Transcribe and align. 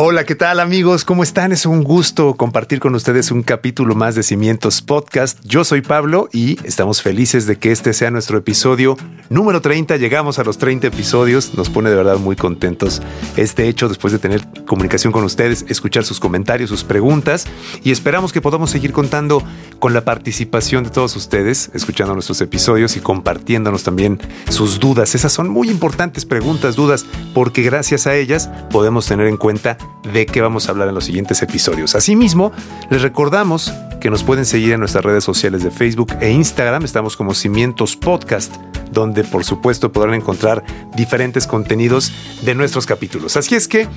Hola, 0.00 0.22
¿qué 0.22 0.36
tal 0.36 0.60
amigos? 0.60 1.04
¿Cómo 1.04 1.24
están? 1.24 1.50
Es 1.50 1.66
un 1.66 1.82
gusto 1.82 2.36
compartir 2.36 2.78
con 2.78 2.94
ustedes 2.94 3.32
un 3.32 3.42
capítulo 3.42 3.96
más 3.96 4.14
de 4.14 4.22
Cimientos 4.22 4.80
Podcast. 4.80 5.40
Yo 5.44 5.64
soy 5.64 5.80
Pablo 5.80 6.28
y 6.32 6.56
estamos 6.64 7.02
felices 7.02 7.46
de 7.48 7.56
que 7.56 7.72
este 7.72 7.92
sea 7.92 8.12
nuestro 8.12 8.38
episodio 8.38 8.96
número 9.28 9.60
30. 9.60 9.96
Llegamos 9.96 10.38
a 10.38 10.44
los 10.44 10.56
30 10.56 10.86
episodios. 10.86 11.54
Nos 11.54 11.68
pone 11.68 11.90
de 11.90 11.96
verdad 11.96 12.18
muy 12.18 12.36
contentos 12.36 13.02
este 13.36 13.66
hecho 13.66 13.88
después 13.88 14.12
de 14.12 14.20
tener 14.20 14.40
comunicación 14.66 15.12
con 15.12 15.24
ustedes, 15.24 15.64
escuchar 15.68 16.04
sus 16.04 16.20
comentarios, 16.20 16.70
sus 16.70 16.84
preguntas 16.84 17.48
y 17.82 17.90
esperamos 17.90 18.32
que 18.32 18.40
podamos 18.40 18.70
seguir 18.70 18.92
contando 18.92 19.42
con 19.80 19.94
la 19.94 20.04
participación 20.04 20.84
de 20.84 20.90
todos 20.90 21.16
ustedes, 21.16 21.72
escuchando 21.74 22.14
nuestros 22.14 22.40
episodios 22.40 22.96
y 22.96 23.00
compartiéndonos 23.00 23.82
también 23.82 24.20
sus 24.48 24.78
dudas. 24.78 25.16
Esas 25.16 25.32
son 25.32 25.48
muy 25.48 25.68
importantes 25.70 26.24
preguntas, 26.24 26.76
dudas, 26.76 27.04
porque 27.34 27.62
gracias 27.62 28.06
a 28.06 28.14
ellas 28.14 28.48
podemos 28.70 29.04
tener 29.06 29.26
en 29.26 29.36
cuenta 29.36 29.76
de 30.12 30.26
qué 30.26 30.40
vamos 30.40 30.68
a 30.68 30.72
hablar 30.72 30.88
en 30.88 30.94
los 30.94 31.04
siguientes 31.04 31.42
episodios. 31.42 31.94
Asimismo, 31.94 32.52
les 32.90 33.02
recordamos 33.02 33.72
que 34.00 34.10
nos 34.10 34.22
pueden 34.22 34.44
seguir 34.44 34.72
en 34.72 34.80
nuestras 34.80 35.04
redes 35.04 35.24
sociales 35.24 35.62
de 35.62 35.70
Facebook 35.70 36.14
e 36.20 36.30
Instagram. 36.30 36.84
Estamos 36.84 37.16
como 37.16 37.34
Cimientos 37.34 37.96
Podcast, 37.96 38.54
donde 38.92 39.24
por 39.24 39.44
supuesto 39.44 39.92
podrán 39.92 40.14
encontrar 40.14 40.64
diferentes 40.96 41.46
contenidos 41.46 42.12
de 42.42 42.54
nuestros 42.54 42.86
capítulos. 42.86 43.36
Así 43.36 43.54
es 43.54 43.68
que 43.68 43.88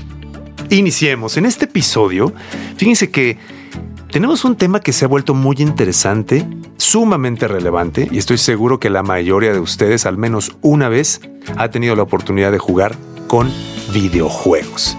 iniciemos. 0.69 1.37
En 1.37 1.45
este 1.45 1.65
episodio, 1.65 2.33
fíjense 2.77 3.11
que 3.11 3.37
tenemos 4.11 4.43
un 4.43 4.55
tema 4.55 4.81
que 4.81 4.91
se 4.91 5.05
ha 5.05 5.07
vuelto 5.07 5.33
muy 5.33 5.55
interesante, 5.59 6.45
sumamente 6.77 7.47
relevante, 7.47 8.09
y 8.11 8.17
estoy 8.17 8.37
seguro 8.37 8.79
que 8.79 8.89
la 8.89 9.03
mayoría 9.03 9.53
de 9.53 9.59
ustedes 9.59 10.05
al 10.05 10.17
menos 10.17 10.57
una 10.61 10.89
vez 10.89 11.21
ha 11.57 11.69
tenido 11.69 11.95
la 11.95 12.03
oportunidad 12.03 12.51
de 12.51 12.59
jugar 12.59 12.95
con 13.27 13.49
videojuegos. 13.93 14.97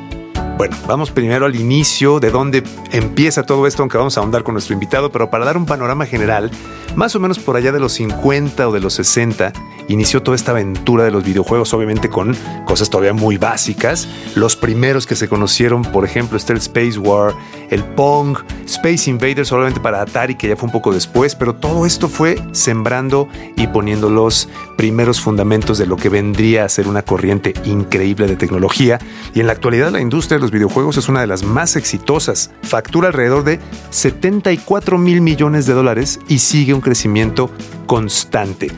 Bueno, 0.57 0.77
vamos 0.87 1.11
primero 1.11 1.47
al 1.47 1.57
inicio 1.57 2.21
de 2.21 2.31
dónde 2.31 2.63
empieza 2.93 3.43
todo 3.43 3.67
esto, 3.67 3.83
aunque 3.83 3.99
vamos 3.99 4.17
a 4.17 4.21
ahondar 4.21 4.43
con 4.43 4.55
nuestro 4.55 4.75
invitado, 4.75 5.11
pero 5.11 5.31
para 5.31 5.45
dar 5.45 5.57
un 5.57 5.67
panorama 5.67 6.07
general, 6.07 6.51
más 6.95 7.17
o 7.17 7.21
menos 7.21 7.39
por 7.39 7.57
allá 7.57 7.73
de 7.73 7.81
los 7.81 7.95
50 7.95 8.69
o 8.69 8.73
de 8.73 8.81
los 8.81 8.95
60, 8.95 9.53
inició 9.89 10.23
toda 10.23 10.35
esta 10.35 10.53
aventura 10.53 11.05
de 11.05 11.11
los 11.11 11.25
videojuegos, 11.25 11.73
obviamente 11.75 12.09
con 12.09 12.37
cosas 12.67 12.91
todavía 12.91 13.13
muy 13.13 13.39
básicas. 13.39 14.09
Los 14.35 14.57
primeros 14.57 15.07
que 15.07 15.17
se 15.17 15.29
conocieron, 15.29 15.83
por 15.83 16.05
ejemplo, 16.05 16.37
está 16.37 16.53
el 16.53 16.59
Space 16.59 16.99
War, 16.99 17.35
el 17.71 17.83
Pong, 17.83 18.39
Space 18.67 19.11
Invaders, 19.11 19.49
solamente 19.49 19.81
para 19.81 20.03
Atari, 20.03 20.35
que 20.35 20.49
ya 20.49 20.57
fue 20.57 20.67
un 20.67 20.73
poco 20.73 20.93
después, 20.93 21.35
pero 21.35 21.55
todo 21.55 21.87
esto 21.87 22.09
fue 22.09 22.39
sembrando 22.53 23.29
y 23.57 23.67
poniendo 23.67 24.11
los 24.11 24.49
primeros 24.77 25.21
fundamentos 25.21 25.79
de 25.79 25.87
lo 25.87 25.97
que 25.97 26.09
vendría 26.09 26.65
a 26.65 26.69
ser 26.69 26.89
una 26.89 27.03
corriente 27.03 27.55
increíble 27.65 28.27
de 28.27 28.37
tecnología. 28.37 28.99
Y 29.35 29.41
en 29.41 29.47
la 29.47 29.53
actualidad 29.53 29.91
la 29.91 30.01
industria 30.01 30.39
los 30.43 30.51
videojuegos 30.51 30.99
es 30.99 31.09
una 31.09 31.21
de 31.21 31.27
las 31.27 31.45
más 31.45 31.77
exitosas. 31.77 32.51
Factura 32.63 33.09
alrededor 33.09 33.45
de 33.45 33.61
74 33.91 34.99
mil 34.99 35.23
millones 35.23 35.65
de 35.67 35.73
dólares 35.73 36.21
y 36.29 36.41
sigue 36.41 36.75
un 36.75 36.81
crecimiento 36.81 37.51
constante. 37.87 38.71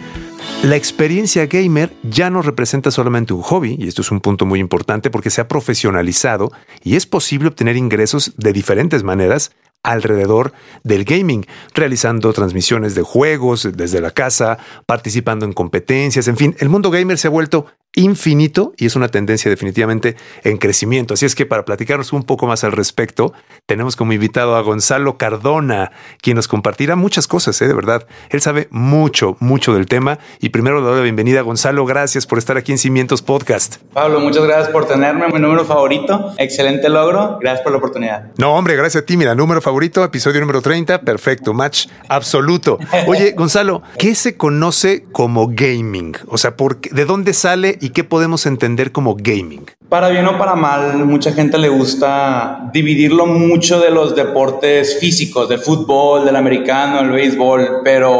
La 0.62 0.76
experiencia 0.76 1.46
gamer 1.46 1.92
ya 2.02 2.30
no 2.30 2.42
representa 2.42 2.90
solamente 2.90 3.34
un 3.34 3.42
hobby, 3.42 3.76
y 3.78 3.88
esto 3.88 4.02
es 4.02 4.10
un 4.10 4.20
punto 4.20 4.46
muy 4.46 4.60
importante 4.60 5.10
porque 5.10 5.30
se 5.30 5.40
ha 5.40 5.48
profesionalizado 5.48 6.52
y 6.82 6.96
es 6.96 7.06
posible 7.06 7.48
obtener 7.48 7.76
ingresos 7.76 8.34
de 8.36 8.52
diferentes 8.52 9.02
maneras 9.02 9.52
alrededor 9.82 10.52
del 10.82 11.04
gaming, 11.04 11.46
realizando 11.74 12.32
transmisiones 12.32 12.94
de 12.94 13.02
juegos 13.02 13.68
desde 13.74 14.00
la 14.00 14.10
casa, 14.10 14.58
participando 14.86 15.44
en 15.44 15.52
competencias, 15.52 16.28
en 16.28 16.36
fin, 16.36 16.56
el 16.58 16.70
mundo 16.70 16.90
gamer 16.90 17.18
se 17.18 17.28
ha 17.28 17.30
vuelto 17.30 17.66
infinito 17.94 18.72
y 18.76 18.86
es 18.86 18.96
una 18.96 19.08
tendencia 19.08 19.50
definitivamente 19.50 20.16
en 20.42 20.58
crecimiento. 20.58 21.14
Así 21.14 21.26
es 21.26 21.34
que 21.34 21.46
para 21.46 21.64
platicarnos 21.64 22.12
un 22.12 22.24
poco 22.24 22.46
más 22.46 22.64
al 22.64 22.72
respecto, 22.72 23.32
tenemos 23.66 23.96
como 23.96 24.12
invitado 24.12 24.56
a 24.56 24.62
Gonzalo 24.62 25.16
Cardona, 25.16 25.92
quien 26.20 26.36
nos 26.36 26.48
compartirá 26.48 26.96
muchas 26.96 27.26
cosas, 27.26 27.60
¿eh? 27.62 27.68
de 27.68 27.74
verdad. 27.74 28.06
Él 28.30 28.40
sabe 28.40 28.68
mucho, 28.70 29.36
mucho 29.40 29.74
del 29.74 29.86
tema. 29.86 30.18
Y 30.40 30.50
primero 30.50 30.80
le 30.80 30.86
doy 30.86 30.96
la 30.96 31.02
bienvenida 31.02 31.40
a 31.40 31.42
Gonzalo. 31.42 31.86
Gracias 31.86 32.26
por 32.26 32.38
estar 32.38 32.56
aquí 32.56 32.72
en 32.72 32.78
Cimientos 32.78 33.22
Podcast. 33.22 33.76
Pablo, 33.92 34.20
muchas 34.20 34.44
gracias 34.44 34.68
por 34.68 34.86
tenerme, 34.86 35.28
mi 35.28 35.38
número 35.38 35.64
favorito. 35.64 36.32
Excelente 36.38 36.88
logro. 36.88 37.38
Gracias 37.40 37.62
por 37.62 37.72
la 37.72 37.78
oportunidad. 37.78 38.32
No, 38.38 38.54
hombre, 38.54 38.76
gracias 38.76 39.02
a 39.02 39.06
ti. 39.06 39.16
Mira, 39.16 39.34
número 39.34 39.60
favorito, 39.60 40.02
episodio 40.04 40.40
número 40.40 40.60
30. 40.60 41.02
Perfecto, 41.02 41.54
match 41.54 41.86
absoluto. 42.08 42.78
Oye, 43.06 43.32
Gonzalo, 43.32 43.82
¿qué 43.98 44.14
se 44.14 44.36
conoce 44.36 45.04
como 45.12 45.48
gaming? 45.48 46.16
O 46.28 46.38
sea, 46.38 46.56
¿por 46.56 46.80
¿de 46.80 47.04
dónde 47.04 47.32
sale 47.32 47.78
y 47.84 47.90
qué 47.90 48.02
podemos 48.02 48.46
entender 48.46 48.92
como 48.92 49.14
gaming? 49.14 49.66
Para 49.90 50.08
bien 50.08 50.26
o 50.26 50.38
para 50.38 50.54
mal, 50.54 51.04
mucha 51.04 51.32
gente 51.32 51.58
le 51.58 51.68
gusta 51.68 52.70
dividirlo 52.72 53.26
mucho 53.26 53.78
de 53.78 53.90
los 53.90 54.16
deportes 54.16 54.98
físicos, 54.98 55.50
del 55.50 55.58
fútbol, 55.58 56.24
del 56.24 56.34
americano, 56.34 57.00
el 57.00 57.10
béisbol, 57.10 57.82
pero 57.84 58.10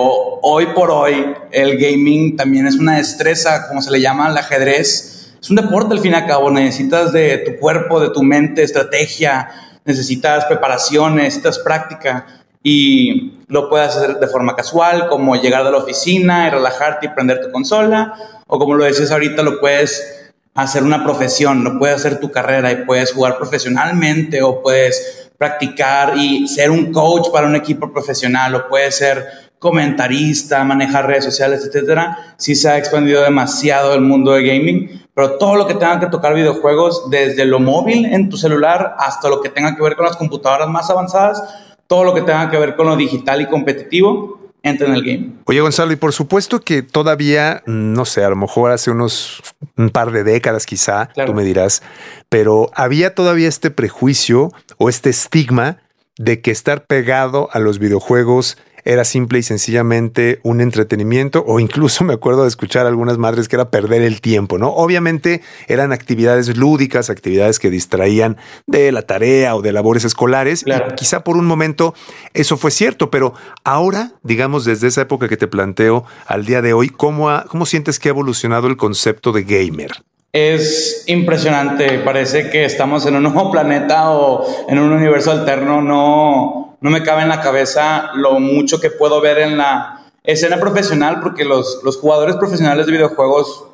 hoy 0.42 0.66
por 0.75 0.91
hoy 0.91 1.14
el 1.50 1.78
gaming 1.78 2.36
también 2.36 2.66
es 2.66 2.75
una 2.75 2.97
destreza, 2.97 3.66
como 3.66 3.80
se 3.80 3.91
le 3.91 4.02
llama 4.02 4.26
al 4.26 4.36
ajedrez. 4.36 5.32
Es 5.41 5.48
un 5.48 5.56
deporte 5.56 5.94
al 5.94 6.00
fin 6.00 6.12
y 6.12 6.16
al 6.16 6.26
cabo, 6.26 6.50
necesitas 6.50 7.14
de 7.14 7.38
tu 7.38 7.58
cuerpo, 7.58 8.00
de 8.00 8.10
tu 8.10 8.22
mente, 8.22 8.62
estrategia, 8.62 9.48
necesitas 9.86 10.44
preparación, 10.44 11.16
necesitas 11.16 11.58
práctica 11.58 12.26
y 12.62 13.34
lo 13.49 13.69
puedes 13.69 13.97
hacer 13.97 14.19
de 14.19 14.27
forma 14.27 14.56
casual, 14.56 15.09
como 15.09 15.37
llegar 15.37 15.65
de 15.65 15.71
la 15.71 15.78
oficina 15.78 16.47
y 16.47 16.50
relajarte 16.50 17.06
y 17.06 17.09
prender 17.10 17.41
tu 17.41 17.50
consola, 17.50 18.15
o 18.47 18.59
como 18.59 18.75
lo 18.75 18.84
decías 18.84 19.10
ahorita, 19.10 19.43
lo 19.43 19.60
puedes 19.60 20.32
hacer 20.55 20.82
una 20.82 21.03
profesión, 21.05 21.65
lo 21.65 21.78
puedes 21.78 21.97
hacer 21.97 22.21
tu 22.21 22.31
carrera 22.31 22.71
y 22.71 22.84
puedes 22.84 23.12
jugar 23.12 23.37
profesionalmente 23.37 24.43
o 24.43 24.62
puedes 24.62 25.31
practicar 25.37 26.16
y 26.16 26.47
ser 26.47 26.71
un 26.71 26.93
coach 26.93 27.31
para 27.32 27.47
un 27.47 27.56
equipo 27.56 27.93
profesional 27.93 28.55
o 28.55 28.69
puedes 28.69 28.97
ser 28.97 29.27
comentarista, 29.59 30.62
manejar 30.62 31.06
redes 31.06 31.25
sociales, 31.25 31.65
etcétera. 31.66 32.34
Sí 32.37 32.55
se 32.55 32.69
ha 32.69 32.78
expandido 32.78 33.22
demasiado 33.22 33.94
el 33.94 34.03
mundo 34.03 34.32
de 34.32 34.47
gaming, 34.47 35.09
pero 35.15 35.38
todo 35.38 35.56
lo 35.56 35.66
que 35.66 35.75
tenga 35.75 35.99
que 35.99 36.06
tocar 36.06 36.34
videojuegos, 36.34 37.11
desde 37.11 37.44
lo 37.47 37.61
móvil 37.61 38.05
en 38.05 38.28
tu 38.28 38.37
celular 38.37 38.94
hasta 38.99 39.28
lo 39.28 39.41
que 39.41 39.49
tenga 39.49 39.75
que 39.75 39.82
ver 39.82 39.97
con 39.97 40.05
las 40.05 40.16
computadoras 40.16 40.69
más 40.69 40.91
avanzadas, 40.91 41.43
todo 41.87 42.05
lo 42.05 42.15
que 42.15 42.22
tenga 42.22 42.50
que 42.50 42.59
ver 42.59 42.77
con 42.77 42.87
lo 42.87 42.97
digital 42.97 43.41
y 43.41 43.47
competitivo, 43.47 44.41
entra 44.62 44.89
en 44.89 44.95
el 44.95 45.05
game. 45.05 45.33
Oye, 45.45 45.61
Gonzalo, 45.61 45.93
y 45.93 45.97
por 45.97 46.12
supuesto 46.12 46.61
que 46.61 46.83
todavía, 46.83 47.62
no 47.67 48.05
sé, 48.05 48.25
a 48.25 48.31
lo 48.31 48.37
mejor 48.37 48.72
hace 48.72 48.91
unos 48.91 49.43
un 49.77 49.91
par 49.91 50.11
de 50.11 50.25
décadas 50.25 50.67
quizá, 50.67 51.11
tú 51.27 51.34
me 51.34 51.44
dirás, 51.44 51.83
pero 52.28 52.71
había 52.75 53.15
todavía 53.15 53.49
este 53.49 53.71
prejuicio 53.71 54.50
o 54.78 54.89
este 54.89 55.11
estigma 55.11 55.78
de 56.17 56.41
que 56.41 56.50
estar 56.50 56.87
pegado 56.87 57.49
a 57.53 57.59
los 57.59 57.78
videojuegos 57.78 58.56
era 58.84 59.05
simple 59.05 59.39
y 59.39 59.43
sencillamente 59.43 60.41
un 60.43 60.61
entretenimiento 60.61 61.45
o 61.47 61.61
incluso 61.61 62.05
me 62.05 62.15
acuerdo 62.15 62.43
de 62.43 62.49
escuchar 62.49 62.87
a 62.87 62.89
algunas 62.89 63.19
madres 63.19 63.49
que 63.49 63.56
era 63.56 63.71
perder 63.71 64.03
el 64.03 64.21
tiempo, 64.21 64.59
¿no? 64.59 64.69
Obviamente 64.69 65.43
eran 65.69 65.93
actividades 65.93 66.56
lúdicas, 66.56 67.11
actividades 67.11 67.59
que 67.59 67.71
distraían 67.71 68.37
de 68.67 68.93
la 68.93 69.03
tarea 69.03 69.56
o 69.56 69.62
de 69.62 69.73
labores 69.73 70.05
escolares 70.05 70.65
y 70.67 70.94
quizá 70.94 71.25
por 71.25 71.37
un 71.37 71.47
momento 71.47 71.94
eso 72.33 72.56
fue 72.56 72.71
cierto, 72.71 73.11
pero 73.11 73.34
ahora, 73.65 74.12
digamos, 74.23 74.65
desde 74.65 74.89
esa 74.89 75.03
época 75.03 75.28
que 75.28 75.37
te 75.37 75.47
planteo 75.47 76.05
al 76.27 76.44
día 76.44 76.62
de 76.62 76.73
hoy, 76.73 76.91
¿cómo, 76.91 77.31
cómo 77.49 77.67
sientes 77.67 77.99
que 77.99 78.08
ha 78.08 78.11
evolucionado 78.11 78.67
el 78.67 78.76
concepto 78.76 79.32
de 79.32 79.44
gamer? 79.44 79.93
Es 80.32 81.05
impresionante, 81.06 82.00
parece 82.00 82.50
que 82.50 82.64
estamos 82.64 83.06
en 83.06 83.14
un 83.14 83.23
nuevo 83.23 83.53
planeta 83.53 84.11
o 84.11 84.44
en 84.69 84.81
un 84.81 84.91
universo 84.91 85.31
alterno, 85.31 85.81
no 85.81 86.63
no 86.84 86.90
me 86.90 87.02
cabe 87.02 87.22
en 87.22 87.31
la 87.31 87.40
cabeza 87.40 88.10
lo 88.14 88.38
mucho 88.40 88.78
que 88.78 88.90
puedo 88.90 89.19
ver 89.22 89.38
en 89.38 89.56
la 89.56 90.02
escena 90.22 90.60
profesional, 90.60 91.20
porque 91.22 91.42
los, 91.42 91.81
los 91.82 91.96
jugadores 91.96 92.36
profesionales 92.36 92.84
de 92.84 92.92
videojuegos 92.92 93.64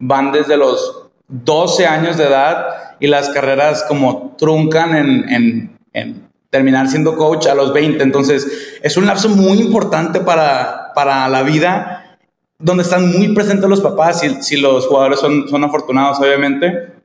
van 0.00 0.32
desde 0.32 0.56
los 0.56 1.04
12 1.28 1.86
años 1.86 2.16
de 2.16 2.24
edad 2.24 2.96
y 2.98 3.06
las 3.06 3.28
carreras 3.28 3.84
como 3.86 4.34
truncan 4.36 4.96
en, 4.96 5.78
en, 5.92 6.28
terminar 6.50 6.88
siendo 6.88 7.16
coach 7.16 7.46
a 7.46 7.54
los 7.54 7.72
20. 7.72 8.02
Entonces, 8.02 8.80
es 8.82 8.96
un 8.96 9.06
lapso 9.06 9.28
muy 9.28 9.60
importante 9.60 10.18
para, 10.18 10.90
para 10.92 11.28
la 11.28 11.44
vida, 11.44 12.18
donde 12.58 12.82
están 12.82 13.16
muy 13.16 13.32
presentes 13.32 13.70
los 13.70 13.80
papás, 13.80 14.18
si, 14.18 14.42
si 14.42 14.56
los 14.56 14.88
jugadores 14.88 15.20
son, 15.20 15.48
son 15.48 15.62
afortunados, 15.62 16.18
obviamente 16.18 16.95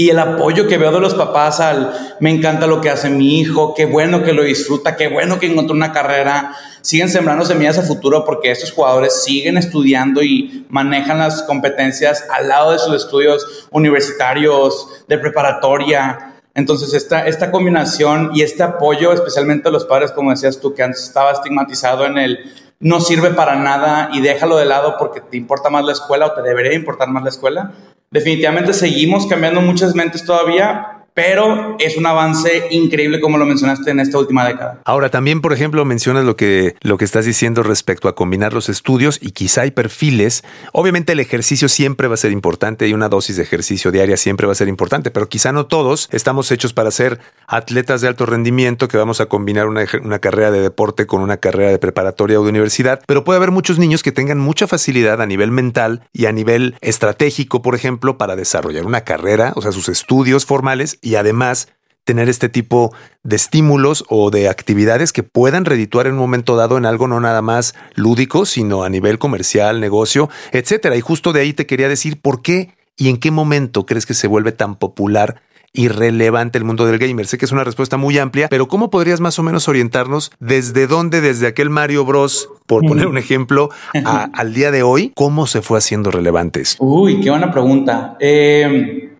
y 0.00 0.08
el 0.08 0.18
apoyo 0.18 0.66
que 0.66 0.78
veo 0.78 0.92
de 0.92 0.98
los 0.98 1.12
papás 1.12 1.60
al 1.60 1.92
me 2.20 2.30
encanta 2.30 2.66
lo 2.66 2.80
que 2.80 2.88
hace 2.88 3.10
mi 3.10 3.38
hijo, 3.38 3.74
qué 3.74 3.84
bueno 3.84 4.22
que 4.22 4.32
lo 4.32 4.42
disfruta, 4.42 4.96
qué 4.96 5.08
bueno 5.08 5.38
que 5.38 5.44
encontró 5.44 5.76
una 5.76 5.92
carrera, 5.92 6.56
siguen 6.80 7.10
sembrando 7.10 7.44
semillas 7.44 7.76
a 7.76 7.82
futuro 7.82 8.24
porque 8.24 8.50
estos 8.50 8.72
jugadores 8.72 9.22
siguen 9.22 9.58
estudiando 9.58 10.22
y 10.22 10.64
manejan 10.70 11.18
las 11.18 11.42
competencias 11.42 12.24
al 12.30 12.48
lado 12.48 12.72
de 12.72 12.78
sus 12.78 12.94
estudios 12.94 13.68
universitarios, 13.72 15.04
de 15.06 15.18
preparatoria. 15.18 16.36
Entonces, 16.54 16.94
esta, 16.94 17.26
esta 17.26 17.50
combinación 17.50 18.30
y 18.32 18.40
este 18.40 18.62
apoyo, 18.62 19.12
especialmente 19.12 19.68
a 19.68 19.70
los 19.70 19.84
padres, 19.84 20.12
como 20.12 20.30
decías 20.30 20.60
tú, 20.60 20.72
que 20.72 20.82
antes 20.82 21.02
estaba 21.04 21.32
estigmatizado 21.32 22.06
en 22.06 22.16
el 22.16 22.38
no 22.80 22.98
sirve 23.00 23.30
para 23.30 23.56
nada 23.56 24.08
y 24.14 24.22
déjalo 24.22 24.56
de 24.56 24.64
lado 24.64 24.96
porque 24.98 25.20
te 25.20 25.36
importa 25.36 25.68
más 25.68 25.84
la 25.84 25.92
escuela 25.92 26.26
o 26.26 26.32
te 26.32 26.40
debería 26.40 26.72
importar 26.72 27.08
más 27.08 27.22
la 27.22 27.28
escuela, 27.28 27.72
definitivamente 28.10 28.72
seguimos 28.72 29.26
cambiando 29.26 29.60
muchas 29.60 29.94
mentes 29.94 30.24
todavía, 30.24 30.99
pero 31.14 31.76
es 31.78 31.96
un 31.96 32.06
avance 32.06 32.68
increíble 32.70 33.20
como 33.20 33.38
lo 33.38 33.46
mencionaste 33.46 33.90
en 33.90 34.00
esta 34.00 34.18
última 34.18 34.46
década. 34.46 34.80
Ahora 34.84 35.10
también, 35.10 35.40
por 35.40 35.52
ejemplo, 35.52 35.84
mencionas 35.84 36.24
lo 36.24 36.36
que 36.36 36.76
lo 36.80 36.98
que 36.98 37.04
estás 37.04 37.24
diciendo 37.24 37.62
respecto 37.62 38.08
a 38.08 38.14
combinar 38.14 38.52
los 38.52 38.68
estudios 38.68 39.18
y 39.20 39.32
quizá 39.32 39.62
hay 39.62 39.70
perfiles. 39.70 40.44
Obviamente 40.72 41.12
el 41.12 41.20
ejercicio 41.20 41.68
siempre 41.68 42.08
va 42.08 42.14
a 42.14 42.18
ser 42.18 42.32
importante 42.32 42.88
y 42.88 42.94
una 42.94 43.08
dosis 43.08 43.36
de 43.36 43.42
ejercicio 43.42 43.90
diaria 43.90 44.16
siempre 44.16 44.46
va 44.46 44.52
a 44.52 44.56
ser 44.56 44.68
importante, 44.68 45.10
pero 45.10 45.28
quizá 45.28 45.52
no 45.52 45.66
todos 45.66 46.08
estamos 46.12 46.50
hechos 46.52 46.72
para 46.72 46.90
ser 46.90 47.20
atletas 47.46 48.00
de 48.00 48.08
alto 48.08 48.26
rendimiento 48.26 48.88
que 48.88 48.96
vamos 48.96 49.20
a 49.20 49.26
combinar 49.26 49.66
una, 49.66 49.84
una 50.02 50.18
carrera 50.18 50.50
de 50.50 50.60
deporte 50.60 51.06
con 51.06 51.20
una 51.20 51.38
carrera 51.38 51.70
de 51.70 51.78
preparatoria 51.78 52.40
o 52.40 52.44
de 52.44 52.50
universidad, 52.50 53.02
pero 53.06 53.24
puede 53.24 53.38
haber 53.38 53.50
muchos 53.50 53.78
niños 53.78 54.02
que 54.02 54.12
tengan 54.12 54.38
mucha 54.38 54.66
facilidad 54.66 55.20
a 55.20 55.26
nivel 55.26 55.50
mental 55.50 56.02
y 56.12 56.26
a 56.26 56.32
nivel 56.32 56.76
estratégico, 56.80 57.62
por 57.62 57.74
ejemplo, 57.74 58.18
para 58.18 58.36
desarrollar 58.36 58.86
una 58.86 59.02
carrera, 59.02 59.52
o 59.56 59.62
sea, 59.62 59.72
sus 59.72 59.88
estudios 59.88 60.46
formales 60.46 60.98
y 61.00 61.16
además 61.16 61.68
tener 62.04 62.28
este 62.28 62.48
tipo 62.48 62.94
de 63.22 63.36
estímulos 63.36 64.04
o 64.08 64.30
de 64.30 64.48
actividades 64.48 65.12
que 65.12 65.22
puedan 65.22 65.64
redituar 65.64 66.06
en 66.06 66.14
un 66.14 66.18
momento 66.18 66.56
dado 66.56 66.76
en 66.76 66.86
algo 66.86 67.06
no 67.06 67.20
nada 67.20 67.42
más 67.42 67.74
lúdico, 67.94 68.46
sino 68.46 68.82
a 68.82 68.88
nivel 68.88 69.18
comercial, 69.18 69.80
negocio, 69.80 70.28
etcétera. 70.52 70.96
Y 70.96 71.00
justo 71.00 71.32
de 71.32 71.40
ahí 71.40 71.52
te 71.52 71.66
quería 71.66 71.88
decir 71.88 72.20
por 72.20 72.42
qué 72.42 72.74
y 72.96 73.08
en 73.08 73.18
qué 73.18 73.30
momento 73.30 73.86
crees 73.86 74.06
que 74.06 74.14
se 74.14 74.26
vuelve 74.26 74.52
tan 74.52 74.76
popular 74.76 75.42
y 75.72 75.88
relevante 75.88 76.58
el 76.58 76.64
mundo 76.64 76.84
del 76.84 76.98
gamer. 76.98 77.26
Sé 77.26 77.38
que 77.38 77.44
es 77.44 77.52
una 77.52 77.64
respuesta 77.64 77.96
muy 77.96 78.18
amplia, 78.18 78.48
pero 78.48 78.66
¿cómo 78.66 78.90
podrías 78.90 79.20
más 79.20 79.38
o 79.38 79.42
menos 79.42 79.68
orientarnos 79.68 80.32
desde 80.40 80.86
dónde, 80.86 81.20
desde 81.20 81.46
aquel 81.46 81.70
Mario 81.70 82.04
Bros, 82.04 82.48
por 82.66 82.84
poner 82.84 83.06
un 83.06 83.18
ejemplo, 83.18 83.70
al 84.04 84.52
día 84.52 84.70
de 84.70 84.82
hoy, 84.82 85.12
cómo 85.14 85.46
se 85.46 85.62
fue 85.62 85.78
haciendo 85.78 86.10
relevante 86.10 86.62
Uy, 86.78 87.20
qué 87.20 87.30
buena 87.30 87.52
pregunta. 87.52 88.16
Eh, 88.18 89.12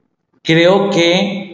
creo 0.43 0.91
que 0.91 1.50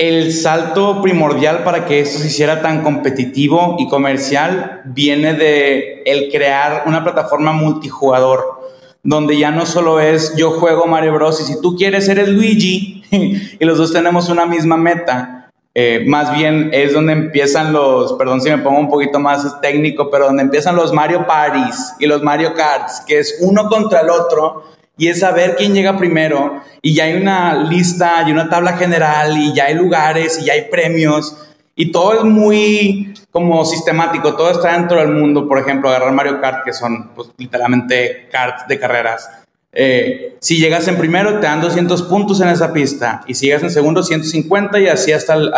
el 0.00 0.32
salto 0.32 1.02
primordial 1.02 1.62
para 1.62 1.84
que 1.84 2.00
esto 2.00 2.20
se 2.20 2.28
hiciera 2.28 2.62
tan 2.62 2.82
competitivo 2.82 3.76
y 3.78 3.86
comercial 3.86 4.80
viene 4.86 5.34
de 5.34 6.02
el 6.06 6.30
crear 6.32 6.84
una 6.86 7.04
plataforma 7.04 7.52
multijugador, 7.52 8.62
donde 9.02 9.36
ya 9.36 9.50
no 9.50 9.66
solo 9.66 10.00
es 10.00 10.34
yo 10.36 10.52
juego 10.52 10.86
Mario 10.86 11.12
Bros. 11.12 11.42
y 11.42 11.44
si 11.44 11.60
tú 11.60 11.76
quieres 11.76 12.08
eres 12.08 12.30
Luigi 12.30 13.04
y 13.10 13.62
los 13.66 13.76
dos 13.76 13.92
tenemos 13.92 14.30
una 14.30 14.46
misma 14.46 14.78
meta. 14.78 15.50
Eh, 15.74 16.02
más 16.06 16.34
bien 16.34 16.70
es 16.72 16.94
donde 16.94 17.12
empiezan 17.12 17.74
los, 17.74 18.14
perdón 18.14 18.40
si 18.40 18.48
me 18.48 18.56
pongo 18.56 18.80
un 18.80 18.88
poquito 18.88 19.20
más 19.20 19.60
técnico, 19.60 20.08
pero 20.10 20.24
donde 20.24 20.42
empiezan 20.42 20.76
los 20.76 20.94
Mario 20.94 21.26
Parties 21.26 21.92
y 21.98 22.06
los 22.06 22.22
Mario 22.22 22.54
Karts, 22.54 23.02
que 23.06 23.18
es 23.18 23.36
uno 23.42 23.68
contra 23.68 24.00
el 24.00 24.08
otro 24.08 24.64
y 25.00 25.08
es 25.08 25.20
saber 25.20 25.56
quién 25.56 25.72
llega 25.72 25.96
primero 25.96 26.60
y 26.82 26.92
ya 26.94 27.04
hay 27.04 27.14
una 27.14 27.54
lista 27.54 28.22
y 28.26 28.32
una 28.32 28.50
tabla 28.50 28.76
general 28.76 29.34
y 29.38 29.54
ya 29.54 29.64
hay 29.64 29.74
lugares 29.74 30.38
y 30.38 30.44
ya 30.44 30.52
hay 30.52 30.66
premios 30.70 31.36
y 31.74 31.90
todo 31.90 32.18
es 32.18 32.24
muy 32.24 33.14
como 33.30 33.64
sistemático, 33.64 34.36
todo 34.36 34.50
está 34.50 34.74
dentro 34.74 34.98
del 35.00 35.08
mundo, 35.08 35.48
por 35.48 35.58
ejemplo, 35.58 35.88
agarrar 35.88 36.12
Mario 36.12 36.38
Kart, 36.38 36.64
que 36.66 36.74
son 36.74 37.12
pues, 37.14 37.30
literalmente 37.38 38.28
karts 38.30 38.68
de 38.68 38.78
carreras. 38.78 39.30
Eh, 39.72 40.36
si 40.40 40.58
llegas 40.58 40.86
en 40.88 40.98
primero, 40.98 41.38
te 41.38 41.46
dan 41.46 41.62
200 41.62 42.02
puntos 42.02 42.38
en 42.42 42.48
esa 42.48 42.70
pista 42.70 43.22
y 43.26 43.34
si 43.34 43.46
llegas 43.46 43.62
en 43.62 43.70
segundo, 43.70 44.02
150 44.02 44.80
y 44.80 44.88
así 44.88 45.12
hasta 45.12 45.32
el, 45.32 45.50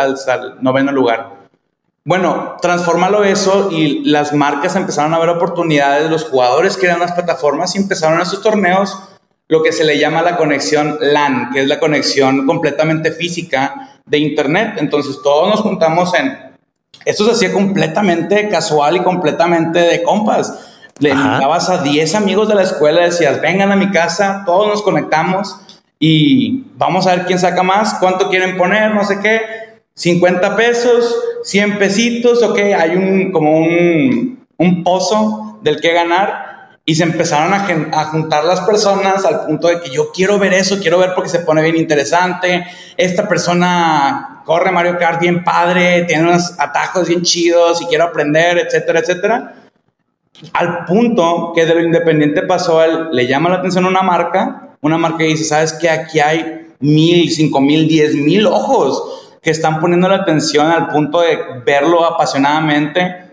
noveno 0.61 0.93
lugar. 0.93 1.43
Bueno, 2.05 2.55
transformarlo 2.61 3.25
eso 3.25 3.69
y 3.73 4.09
las 4.09 4.33
marcas 4.33 4.77
empezaron 4.77 5.13
a 5.13 5.19
ver 5.19 5.29
oportunidades, 5.29 6.09
los 6.09 6.23
jugadores 6.23 6.77
crearon 6.77 7.01
las 7.01 7.11
plataformas 7.11 7.75
y 7.75 7.79
empezaron 7.79 8.21
esos 8.21 8.41
torneos 8.41 9.09
lo 9.53 9.61
que 9.61 9.71
se 9.71 9.83
le 9.83 9.99
llama 9.99 10.23
la 10.23 10.35
conexión 10.35 10.97
LAN, 10.99 11.51
que 11.53 11.61
es 11.61 11.67
la 11.67 11.79
conexión 11.79 12.47
completamente 12.47 13.11
física 13.11 13.99
de 14.03 14.17
Internet. 14.17 14.77
Entonces 14.77 15.19
todos 15.23 15.47
nos 15.47 15.59
juntamos 15.59 16.11
en... 16.15 16.55
Esto 17.05 17.25
se 17.25 17.33
hacía 17.33 17.53
completamente 17.53 18.49
casual 18.49 18.97
y 18.97 19.01
completamente 19.01 19.77
de 19.77 20.01
compas. 20.01 20.57
Le 20.97 21.11
invitabas 21.11 21.69
a 21.69 21.83
10 21.83 22.15
amigos 22.15 22.47
de 22.47 22.55
la 22.55 22.63
escuela, 22.63 23.01
decías, 23.01 23.41
vengan 23.41 23.71
a 23.71 23.75
mi 23.75 23.91
casa, 23.91 24.41
todos 24.43 24.67
nos 24.67 24.81
conectamos 24.81 25.55
y 25.99 26.63
vamos 26.75 27.05
a 27.05 27.15
ver 27.15 27.25
quién 27.27 27.37
saca 27.37 27.61
más, 27.61 27.97
cuánto 27.99 28.29
quieren 28.31 28.57
poner, 28.57 28.95
no 28.95 29.03
sé 29.03 29.19
qué, 29.19 29.41
50 29.93 30.55
pesos, 30.55 31.15
100 31.43 31.77
pesitos, 31.77 32.41
ok, 32.41 32.57
hay 32.75 32.95
un, 32.95 33.31
como 33.31 33.55
un, 33.55 34.43
un 34.57 34.83
pozo 34.83 35.59
del 35.61 35.79
que 35.79 35.93
ganar 35.93 36.52
y 36.85 36.95
se 36.95 37.03
empezaron 37.03 37.53
a, 37.53 38.05
juntar 38.05 38.43
las 38.43 38.61
personas 38.61 39.23
al 39.25 39.45
punto 39.45 39.69
de 39.69 39.79
que 39.79 39.89
yo 39.89 40.11
quiero 40.11 40.37
ver 40.37 40.53
eso, 40.53 40.79
quiero 40.81 40.97
ver 40.97 41.13
porque 41.15 41.29
se 41.29 41.39
pone 41.39 41.61
bien 41.61 41.77
interesante. 41.77 42.65
Esta 42.97 43.27
persona 43.27 44.41
corre 44.45 44.71
Mario 44.71 44.97
Kart 44.97 45.21
bien 45.21 45.45
padre, 45.45 46.03
tiene 46.03 46.23
unos 46.23 46.59
atajos 46.59 47.07
bien 47.07 47.21
chidos 47.21 47.81
y 47.81 47.85
quiero 47.85 48.03
aprender, 48.03 48.57
etcétera, 48.57 48.99
etcétera. 48.99 49.55
Al 50.51 50.83
punto 50.83 51.53
que 51.55 51.65
de 51.65 51.75
lo 51.75 51.81
independiente 51.81 52.41
pasó, 52.41 52.83
él 52.83 53.09
le 53.13 53.27
llama 53.27 53.49
la 53.49 53.57
atención 53.57 53.85
una 53.85 54.01
marca, 54.01 54.75
una 54.81 54.97
marca 54.97 55.19
que 55.19 55.25
dice, 55.25 55.45
sabes 55.45 55.71
que 55.71 55.89
aquí 55.89 56.19
hay 56.19 56.67
mil, 56.81 57.31
cinco 57.31 57.61
mil, 57.61 57.87
diez 57.87 58.13
mil 58.13 58.45
ojos 58.45 59.37
que 59.41 59.51
están 59.51 59.79
poniendo 59.79 60.09
la 60.09 60.15
atención 60.17 60.69
al 60.69 60.89
punto 60.89 61.21
de 61.21 61.39
verlo 61.65 62.03
apasionadamente 62.03 63.23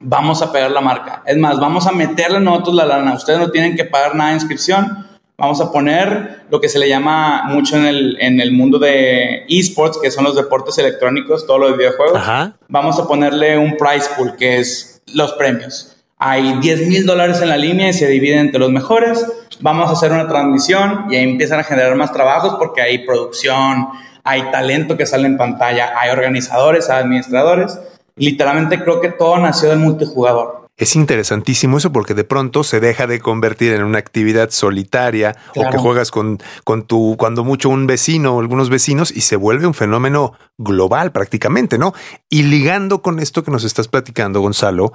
vamos 0.00 0.42
a 0.42 0.52
pegar 0.52 0.70
la 0.70 0.80
marca. 0.80 1.22
Es 1.26 1.36
más, 1.36 1.58
vamos 1.58 1.86
a 1.86 1.92
meterle 1.92 2.40
nosotros 2.40 2.74
la 2.74 2.86
lana. 2.86 3.14
Ustedes 3.14 3.38
no 3.38 3.50
tienen 3.50 3.76
que 3.76 3.84
pagar 3.84 4.14
nada 4.14 4.30
de 4.30 4.36
inscripción. 4.36 5.06
Vamos 5.38 5.60
a 5.60 5.70
poner 5.70 6.44
lo 6.50 6.60
que 6.60 6.68
se 6.68 6.78
le 6.78 6.88
llama 6.88 7.44
mucho 7.48 7.76
en 7.76 7.84
el, 7.84 8.16
en 8.20 8.40
el 8.40 8.52
mundo 8.52 8.78
de 8.78 9.44
esports, 9.48 9.98
que 10.00 10.10
son 10.10 10.24
los 10.24 10.34
deportes 10.34 10.78
electrónicos, 10.78 11.46
todos 11.46 11.60
los 11.60 11.76
videojuegos. 11.76 12.22
Vamos 12.68 12.98
a 12.98 13.06
ponerle 13.06 13.58
un 13.58 13.76
prize 13.76 14.08
pool, 14.16 14.34
que 14.36 14.58
es 14.58 15.02
los 15.12 15.32
premios. 15.34 15.96
Hay 16.18 16.58
10 16.60 16.88
mil 16.88 17.04
dólares 17.04 17.42
en 17.42 17.50
la 17.50 17.58
línea 17.58 17.90
y 17.90 17.92
se 17.92 18.08
dividen 18.08 18.38
entre 18.38 18.58
los 18.58 18.70
mejores. 18.70 19.26
Vamos 19.60 19.90
a 19.90 19.92
hacer 19.92 20.10
una 20.12 20.26
transmisión 20.26 21.04
y 21.10 21.16
ahí 21.16 21.24
empiezan 21.24 21.60
a 21.60 21.64
generar 21.64 21.94
más 21.96 22.12
trabajos 22.12 22.56
porque 22.58 22.80
hay 22.80 23.04
producción, 23.04 23.88
hay 24.24 24.50
talento 24.50 24.96
que 24.96 25.04
sale 25.04 25.26
en 25.26 25.36
pantalla, 25.36 25.92
hay 25.98 26.10
organizadores, 26.10 26.88
hay 26.88 27.02
administradores 27.02 27.78
literalmente 28.16 28.82
creo 28.82 29.00
que 29.00 29.10
todo 29.10 29.38
nació 29.38 29.70
del 29.70 29.78
multijugador. 29.78 30.66
Es 30.78 30.94
interesantísimo 30.94 31.78
eso 31.78 31.90
porque 31.90 32.12
de 32.12 32.24
pronto 32.24 32.62
se 32.62 32.80
deja 32.80 33.06
de 33.06 33.18
convertir 33.18 33.72
en 33.72 33.82
una 33.82 33.98
actividad 33.98 34.50
solitaria 34.50 35.34
o 35.54 35.70
que 35.70 35.78
juegas 35.78 36.10
con, 36.10 36.38
con 36.64 36.82
tu, 36.82 37.16
cuando 37.18 37.44
mucho 37.44 37.70
un 37.70 37.86
vecino 37.86 38.36
o 38.36 38.40
algunos 38.40 38.68
vecinos 38.68 39.10
y 39.10 39.22
se 39.22 39.36
vuelve 39.36 39.66
un 39.66 39.72
fenómeno 39.72 40.34
global 40.58 41.12
prácticamente, 41.12 41.78
¿no? 41.78 41.94
Y 42.28 42.42
ligando 42.42 43.00
con 43.00 43.20
esto 43.20 43.42
que 43.42 43.50
nos 43.50 43.64
estás 43.64 43.88
platicando, 43.88 44.42
Gonzalo, 44.42 44.92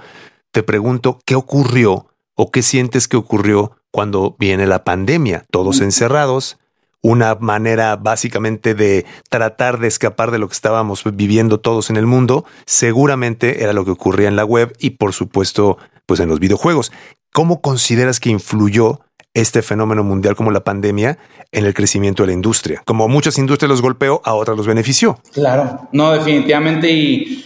te 0.52 0.62
pregunto, 0.62 1.18
¿qué 1.26 1.34
ocurrió 1.34 2.08
o 2.36 2.52
qué 2.52 2.62
sientes 2.62 3.08
que 3.08 3.18
ocurrió 3.18 3.72
cuando 3.90 4.36
viene 4.38 4.68
la 4.68 4.84
pandemia? 4.84 5.46
Todos 5.50 5.82
encerrados, 5.82 6.60
una 7.02 7.36
manera 7.36 7.96
básicamente 7.96 8.76
de 8.76 9.06
tratar 9.30 9.80
de 9.80 9.88
escapar 9.88 10.32
de 10.32 10.40
lo 10.40 10.48
que 10.48 10.54
estábamos 10.54 11.04
viviendo 11.14 11.60
todos 11.60 11.90
en 11.90 11.98
el 11.98 12.06
mundo, 12.06 12.46
seguramente 12.66 13.64
era 13.64 13.74
lo 13.74 13.86
que 13.86 13.92
ocurría 13.92 14.28
en 14.28 14.36
la 14.36 14.46
web 14.46 14.74
y 14.80 14.92
por 14.92 15.14
supuesto 15.14 15.78
pues 16.06 16.20
en 16.20 16.30
los 16.30 16.40
videojuegos. 16.40 16.92
¿Cómo 17.34 17.62
consideras 17.62 18.20
que 18.20 18.30
influyó 18.30 19.00
este 19.34 19.62
fenómeno 19.62 20.04
mundial 20.04 20.36
como 20.36 20.52
la 20.52 20.64
pandemia 20.64 21.18
en 21.52 21.66
el 21.66 21.74
crecimiento 21.74 22.24
de 22.24 22.28
la 22.28 22.34
industria? 22.34 22.84
Como 22.86 23.08
muchas 23.08 23.38
industrias 23.38 23.70
los 23.70 23.82
golpeó, 23.82 24.22
a 24.26 24.34
otras 24.34 24.58
los 24.58 24.68
benefició. 24.68 25.20
Claro, 25.34 25.88
no, 25.94 26.12
definitivamente 26.12 26.92
y 26.92 27.46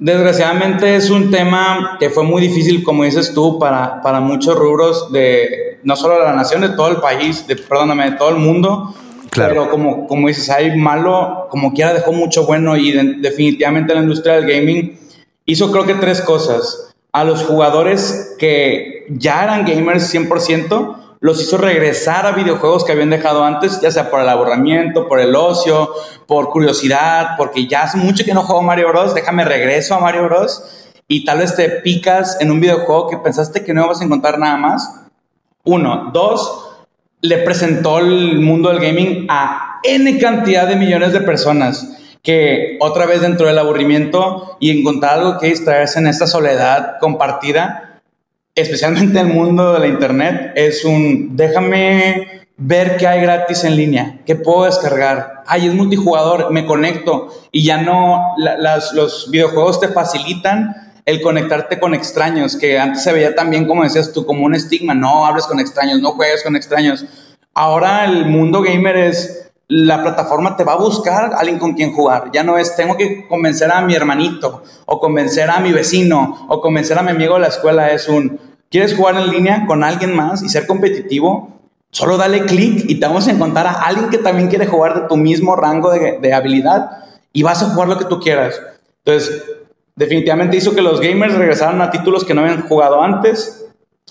desgraciadamente 0.00 0.96
es 0.96 1.10
un 1.10 1.30
tema 1.30 1.96
que 2.00 2.10
fue 2.10 2.24
muy 2.24 2.42
difícil, 2.42 2.82
como 2.82 3.04
dices 3.04 3.32
tú, 3.32 3.58
para, 3.58 4.02
para 4.02 4.20
muchos 4.20 4.56
rubros 4.56 5.12
de 5.12 5.78
no 5.84 5.94
solo 5.94 6.18
de 6.18 6.24
la 6.24 6.34
nación, 6.34 6.62
de 6.62 6.70
todo 6.70 6.88
el 6.88 6.96
país, 6.96 7.46
de, 7.46 7.56
perdóname, 7.56 8.10
de 8.10 8.16
todo 8.16 8.30
el 8.30 8.36
mundo. 8.36 8.94
Claro. 9.30 9.50
Pero 9.50 9.70
como, 9.70 10.06
como 10.08 10.26
dices, 10.26 10.50
hay 10.50 10.76
malo, 10.76 11.46
como 11.50 11.72
quiera 11.72 11.94
dejó 11.94 12.12
mucho 12.12 12.44
bueno 12.46 12.76
y 12.76 12.90
definitivamente 13.20 13.94
la 13.94 14.00
industria 14.00 14.34
del 14.34 14.46
gaming 14.46 14.98
hizo 15.44 15.70
creo 15.70 15.86
que 15.86 15.94
tres 15.94 16.20
cosas. 16.20 16.94
A 17.12 17.24
los 17.24 17.42
jugadores 17.42 18.36
que 18.38 19.06
ya 19.10 19.42
eran 19.44 19.64
gamers 19.64 20.14
100%, 20.14 20.96
los 21.20 21.40
hizo 21.40 21.58
regresar 21.58 22.26
a 22.26 22.32
videojuegos 22.32 22.84
que 22.84 22.92
habían 22.92 23.10
dejado 23.10 23.44
antes, 23.44 23.80
ya 23.80 23.90
sea 23.90 24.10
por 24.10 24.20
el 24.20 24.28
aburrimiento, 24.28 25.06
por 25.06 25.20
el 25.20 25.36
ocio, 25.36 25.90
por 26.26 26.48
curiosidad, 26.48 27.36
porque 27.36 27.66
ya 27.66 27.82
hace 27.82 27.98
mucho 27.98 28.24
que 28.24 28.32
no 28.32 28.42
juego 28.42 28.62
Mario 28.62 28.88
Bros, 28.88 29.14
déjame 29.14 29.44
regreso 29.44 29.94
a 29.94 30.00
Mario 30.00 30.24
Bros. 30.24 30.62
Y 31.06 31.24
tal 31.24 31.38
vez 31.38 31.56
te 31.56 31.68
picas 31.68 32.38
en 32.40 32.50
un 32.50 32.60
videojuego 32.60 33.08
que 33.08 33.18
pensaste 33.18 33.64
que 33.64 33.74
no 33.74 33.84
ibas 33.84 34.00
a 34.00 34.04
encontrar 34.04 34.38
nada 34.38 34.56
más. 34.56 35.02
Uno. 35.64 36.10
Dos, 36.12 36.70
le 37.20 37.38
presentó 37.38 37.98
el 37.98 38.40
mundo 38.40 38.70
del 38.70 38.80
gaming 38.80 39.26
a 39.28 39.80
N 39.82 40.18
cantidad 40.18 40.66
de 40.66 40.76
millones 40.76 41.12
de 41.12 41.20
personas 41.20 41.96
que 42.22 42.76
otra 42.80 43.06
vez 43.06 43.22
dentro 43.22 43.46
del 43.46 43.58
aburrimiento 43.58 44.56
y 44.60 44.78
encontrar 44.78 45.18
algo 45.18 45.38
que 45.38 45.48
distraerse 45.48 45.98
en 45.98 46.06
esta 46.06 46.26
soledad 46.26 46.98
compartida, 47.00 47.89
especialmente 48.54 49.18
en 49.18 49.28
el 49.28 49.34
mundo 49.34 49.72
de 49.72 49.80
la 49.80 49.86
internet, 49.86 50.52
es 50.54 50.84
un 50.84 51.36
déjame 51.36 52.40
ver 52.56 52.98
qué 52.98 53.06
hay 53.06 53.22
gratis 53.22 53.64
en 53.64 53.76
línea, 53.76 54.20
qué 54.26 54.36
puedo 54.36 54.64
descargar. 54.64 55.42
Ay, 55.46 55.66
es 55.66 55.74
multijugador, 55.74 56.52
me 56.52 56.66
conecto 56.66 57.28
y 57.50 57.64
ya 57.64 57.80
no, 57.80 58.34
los 58.92 59.30
videojuegos 59.30 59.80
te 59.80 59.88
facilitan 59.88 60.92
el 61.06 61.22
conectarte 61.22 61.80
con 61.80 61.94
extraños, 61.94 62.56
que 62.56 62.78
antes 62.78 63.02
se 63.02 63.12
veía 63.12 63.34
también, 63.34 63.66
como 63.66 63.82
decías 63.82 64.12
tú, 64.12 64.26
como 64.26 64.44
un 64.44 64.54
estigma, 64.54 64.94
no 64.94 65.26
hables 65.26 65.46
con 65.46 65.58
extraños, 65.58 66.00
no 66.00 66.12
juegues 66.12 66.42
con 66.42 66.54
extraños. 66.54 67.06
Ahora 67.54 68.04
el 68.04 68.26
mundo 68.26 68.62
gamer 68.62 68.96
es 68.96 69.49
la 69.70 70.02
plataforma 70.02 70.56
te 70.56 70.64
va 70.64 70.72
a 70.72 70.78
buscar 70.78 71.30
alguien 71.36 71.60
con 71.60 71.74
quien 71.74 71.92
jugar. 71.92 72.30
Ya 72.32 72.42
no 72.42 72.58
es, 72.58 72.74
tengo 72.74 72.96
que 72.96 73.28
convencer 73.28 73.70
a 73.70 73.80
mi 73.80 73.94
hermanito, 73.94 74.64
o 74.84 74.98
convencer 74.98 75.48
a 75.48 75.60
mi 75.60 75.70
vecino, 75.70 76.44
o 76.48 76.60
convencer 76.60 76.98
a 76.98 77.02
mi 77.02 77.10
amigo 77.10 77.34
de 77.34 77.40
la 77.40 77.46
escuela. 77.46 77.92
Es 77.92 78.08
un, 78.08 78.40
¿quieres 78.68 78.96
jugar 78.96 79.14
en 79.14 79.30
línea 79.30 79.66
con 79.66 79.84
alguien 79.84 80.14
más 80.14 80.42
y 80.42 80.48
ser 80.48 80.66
competitivo? 80.66 81.60
Solo 81.92 82.16
dale 82.16 82.46
clic 82.46 82.84
y 82.88 82.98
te 82.98 83.06
vamos 83.06 83.28
a 83.28 83.30
encontrar 83.30 83.68
a 83.68 83.82
alguien 83.82 84.10
que 84.10 84.18
también 84.18 84.48
quiere 84.48 84.66
jugar 84.66 85.02
de 85.02 85.08
tu 85.08 85.16
mismo 85.16 85.54
rango 85.54 85.92
de, 85.92 86.18
de 86.18 86.34
habilidad 86.34 86.90
y 87.32 87.44
vas 87.44 87.62
a 87.62 87.66
jugar 87.66 87.88
lo 87.88 87.96
que 87.96 88.06
tú 88.06 88.18
quieras. 88.18 88.60
Entonces, 89.04 89.44
definitivamente 89.94 90.56
hizo 90.56 90.74
que 90.74 90.82
los 90.82 91.00
gamers 91.00 91.34
regresaran 91.34 91.80
a 91.80 91.92
títulos 91.92 92.24
que 92.24 92.34
no 92.34 92.40
habían 92.40 92.66
jugado 92.66 93.00
antes 93.00 93.66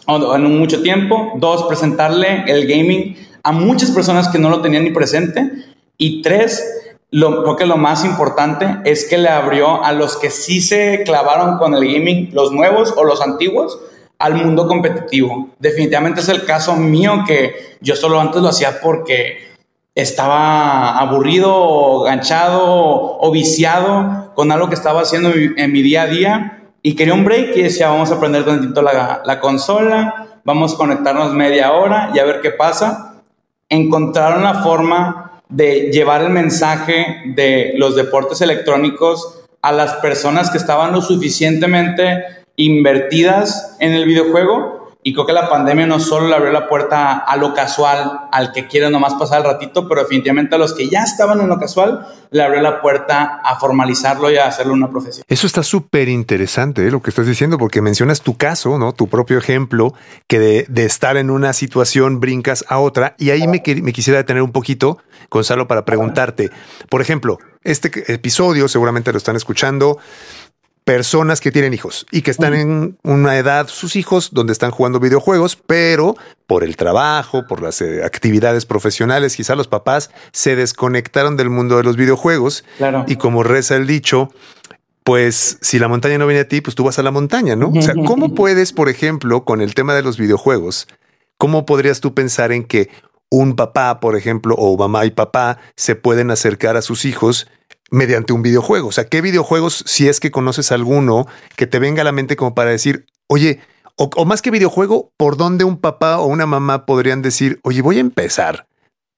o 0.08 0.36
en 0.36 0.58
mucho 0.58 0.82
tiempo. 0.82 1.34
Dos, 1.36 1.64
presentarle 1.64 2.46
el 2.48 2.66
gaming 2.66 3.18
a 3.50 3.52
muchas 3.52 3.90
personas 3.90 4.28
que 4.28 4.38
no 4.38 4.52
lo 4.52 4.62
tenían 4.62 4.84
ni 4.84 4.92
presente. 4.92 5.52
Y 5.98 6.22
tres, 6.22 6.64
lo, 7.10 7.42
creo 7.42 7.56
que 7.56 7.66
lo 7.66 7.78
más 7.78 8.06
importante 8.06 8.78
es 8.86 9.10
que 9.10 9.18
le 9.18 9.28
abrió 9.28 9.84
a 9.84 9.92
los 9.92 10.18
que 10.18 10.30
sí 10.30 10.62
se 10.62 11.02
clavaron 11.04 11.58
con 11.58 11.74
el 11.74 11.84
gaming, 11.84 12.30
los 12.32 12.52
nuevos 12.52 12.94
o 12.96 13.04
los 13.04 13.22
antiguos, 13.22 13.80
al 14.20 14.36
mundo 14.36 14.68
competitivo. 14.68 15.50
Definitivamente 15.58 16.22
es 16.22 16.30
el 16.30 16.46
caso 16.46 16.76
mío 16.76 17.24
que 17.26 17.78
yo 17.82 17.96
solo 17.96 18.22
antes 18.22 18.40
lo 18.40 18.50
hacía 18.50 18.82
porque 18.82 19.40
estaba 19.96 21.00
aburrido 21.00 22.02
ganchado 22.02 22.62
o 23.20 23.32
viciado 23.32 24.32
con 24.36 24.52
algo 24.52 24.70
que 24.70 24.76
estaba 24.76 25.02
haciendo 25.02 25.32
en 25.34 25.72
mi 25.72 25.82
día 25.82 26.04
a 26.04 26.08
día 26.08 26.64
y 26.84 26.96
quería 26.96 27.16
un 27.16 27.26
break 27.26 27.58
y 27.58 27.64
decía, 27.64 27.90
vamos 27.90 28.12
a 28.12 28.16
aprender 28.16 28.46
tantito 28.46 28.84
la, 28.84 29.24
la 29.26 29.40
consola, 29.40 30.28
vamos 30.44 30.76
a 30.76 30.78
conectarnos 30.78 31.34
media 31.34 31.74
hora 31.74 32.12
y 32.14 32.20
a 32.20 32.26
ver 32.26 32.42
qué 32.42 32.52
pasa 32.52 33.09
encontraron 33.70 34.44
la 34.44 34.64
forma 34.64 35.42
de 35.48 35.92
llevar 35.92 36.22
el 36.22 36.30
mensaje 36.30 37.22
de 37.26 37.74
los 37.78 37.96
deportes 37.96 38.42
electrónicos 38.42 39.46
a 39.62 39.72
las 39.72 39.94
personas 39.96 40.50
que 40.50 40.58
estaban 40.58 40.92
lo 40.92 41.02
suficientemente 41.02 42.24
invertidas 42.56 43.78
en 43.80 43.94
el 43.94 44.06
videojuego 44.06 44.79
y 45.10 45.14
creo 45.14 45.26
que 45.26 45.34
la 45.34 45.50
pandemia 45.50 45.88
no 45.88 46.00
solo 46.00 46.28
le 46.28 46.36
abrió 46.36 46.52
la 46.52 46.68
puerta 46.68 47.18
a 47.18 47.36
lo 47.36 47.56
casual, 47.56 48.28
al 48.32 48.52
que 48.52 48.68
quiere 48.68 48.92
nomás 48.92 49.16
pasar 49.16 49.40
el 49.40 49.46
ratito, 49.46 49.88
pero 49.88 50.02
definitivamente 50.02 50.54
a 50.54 50.60
los 50.60 50.76
que 50.76 50.88
ya 50.88 51.02
estaban 51.02 51.42
en 51.42 51.50
lo 51.50 51.58
casual, 51.58 52.06
le 52.30 52.44
abrió 52.44 52.62
la 52.62 52.80
puerta 52.80 53.42
a 53.44 53.60
formalizarlo 53.60 54.30
y 54.30 54.38
a 54.38 54.46
hacerlo 54.46 54.74
una 54.74 54.92
profesión. 54.92 55.26
Eso 55.28 55.48
está 55.48 55.64
súper 55.64 56.10
interesante 56.10 56.86
¿eh? 56.86 56.92
lo 56.92 57.02
que 57.02 57.10
estás 57.10 57.26
diciendo, 57.26 57.58
porque 57.58 57.82
mencionas 57.82 58.22
tu 58.22 58.38
caso, 58.38 58.78
¿no? 58.78 58.94
Tu 58.94 59.08
propio 59.08 59.40
ejemplo, 59.40 59.96
que 60.28 60.38
de, 60.38 60.86
estar 60.86 61.18
en 61.18 61.32
una 61.32 61.54
situación 61.54 62.20
brincas 62.20 62.64
a 62.68 62.78
otra. 62.78 63.16
Y 63.18 63.32
ahí 63.32 63.48
me, 63.48 63.64
me 63.82 63.94
quisiera 63.94 64.20
detener 64.20 64.44
un 64.44 64.52
poquito, 64.52 65.00
Gonzalo, 65.32 65.68
para 65.68 65.86
preguntarte, 65.86 66.52
por 66.88 67.02
ejemplo, 67.02 67.40
este 67.64 68.14
episodio 68.14 68.68
seguramente 68.68 69.12
lo 69.12 69.18
están 69.18 69.36
escuchando 69.36 69.98
personas 70.84 71.40
que 71.40 71.52
tienen 71.52 71.74
hijos 71.74 72.06
y 72.12 72.22
que 72.22 72.32
están 72.32 72.54
en 72.54 72.98
una 73.04 73.38
edad, 73.38 73.68
sus 73.68 73.96
hijos, 73.96 74.30
donde 74.34 74.54
están 74.54 74.72
jugando 74.72 75.00
videojuegos, 75.00 75.56
pero 75.56 76.16
por 76.48 76.64
el 76.64 76.78
trabajo, 76.78 77.46
por 77.48 77.62
las 77.62 77.82
eh, 77.82 78.04
actividades 78.04 78.66
profesionales, 78.66 79.36
quizá 79.36 79.56
los 79.56 79.68
papás 79.68 80.10
se 80.32 80.56
desconectaron 80.56 81.38
del 81.38 81.50
mundo 81.50 81.78
de 81.78 81.84
los 81.84 81.96
videojuegos. 81.96 82.64
Y 83.08 83.18
como 83.18 83.44
reza 83.44 83.76
el 83.76 83.86
dicho, 83.86 84.30
pues 85.04 85.60
si 85.62 85.80
la 85.80 85.88
montaña 85.88 86.18
no 86.18 86.28
viene 86.28 86.42
a 86.42 86.48
ti, 86.48 86.62
pues 86.62 86.76
tú 86.76 86.84
vas 86.84 86.98
a 86.98 87.04
la 87.04 87.12
montaña, 87.12 87.56
¿no? 87.56 87.70
O 87.70 87.82
sea, 87.82 87.94
¿cómo 88.06 88.34
puedes, 88.34 88.74
por 88.74 88.90
ejemplo, 88.90 89.46
con 89.46 89.62
el 89.62 89.76
tema 89.76 89.94
de 89.94 90.02
los 90.02 90.18
videojuegos, 90.18 90.88
cómo 91.38 91.66
podrías 91.66 92.00
tú 92.00 92.14
pensar 92.14 92.52
en 92.52 92.64
que 92.64 92.90
un 93.30 93.56
papá, 93.56 94.00
por 94.00 94.16
ejemplo, 94.16 94.56
o 94.56 94.76
mamá 94.76 95.06
y 95.06 95.12
papá 95.12 95.60
se 95.76 95.96
pueden 95.96 96.32
acercar 96.32 96.78
a 96.78 96.82
sus 96.82 97.06
hijos 97.06 97.48
mediante 97.92 98.34
un 98.34 98.42
videojuego. 98.42 98.90
O 98.90 98.92
sea, 98.92 99.06
¿qué 99.06 99.22
videojuegos, 99.22 99.84
si 99.86 100.08
es 100.08 100.20
que 100.20 100.32
conoces 100.32 100.72
alguno, 100.72 101.28
que 101.56 101.68
te 101.68 101.80
venga 101.80 102.02
a 102.02 102.06
la 102.06 102.12
mente 102.12 102.36
como 102.36 102.56
para 102.56 102.72
decir, 102.72 103.06
oye, 103.28 103.60
o, 104.02 104.26
más 104.26 104.42
que 104.42 104.50
videojuego, 104.50 105.12
¿por 105.18 105.36
dónde 105.36 105.66
un 105.66 105.78
papá 105.78 106.20
o 106.20 106.26
una 106.28 106.46
mamá 106.46 106.86
podrían 106.86 107.22
decir, 107.22 107.60
oye, 107.64 107.82
voy 107.82 107.98
a 107.98 108.02
empezar? 108.02 108.66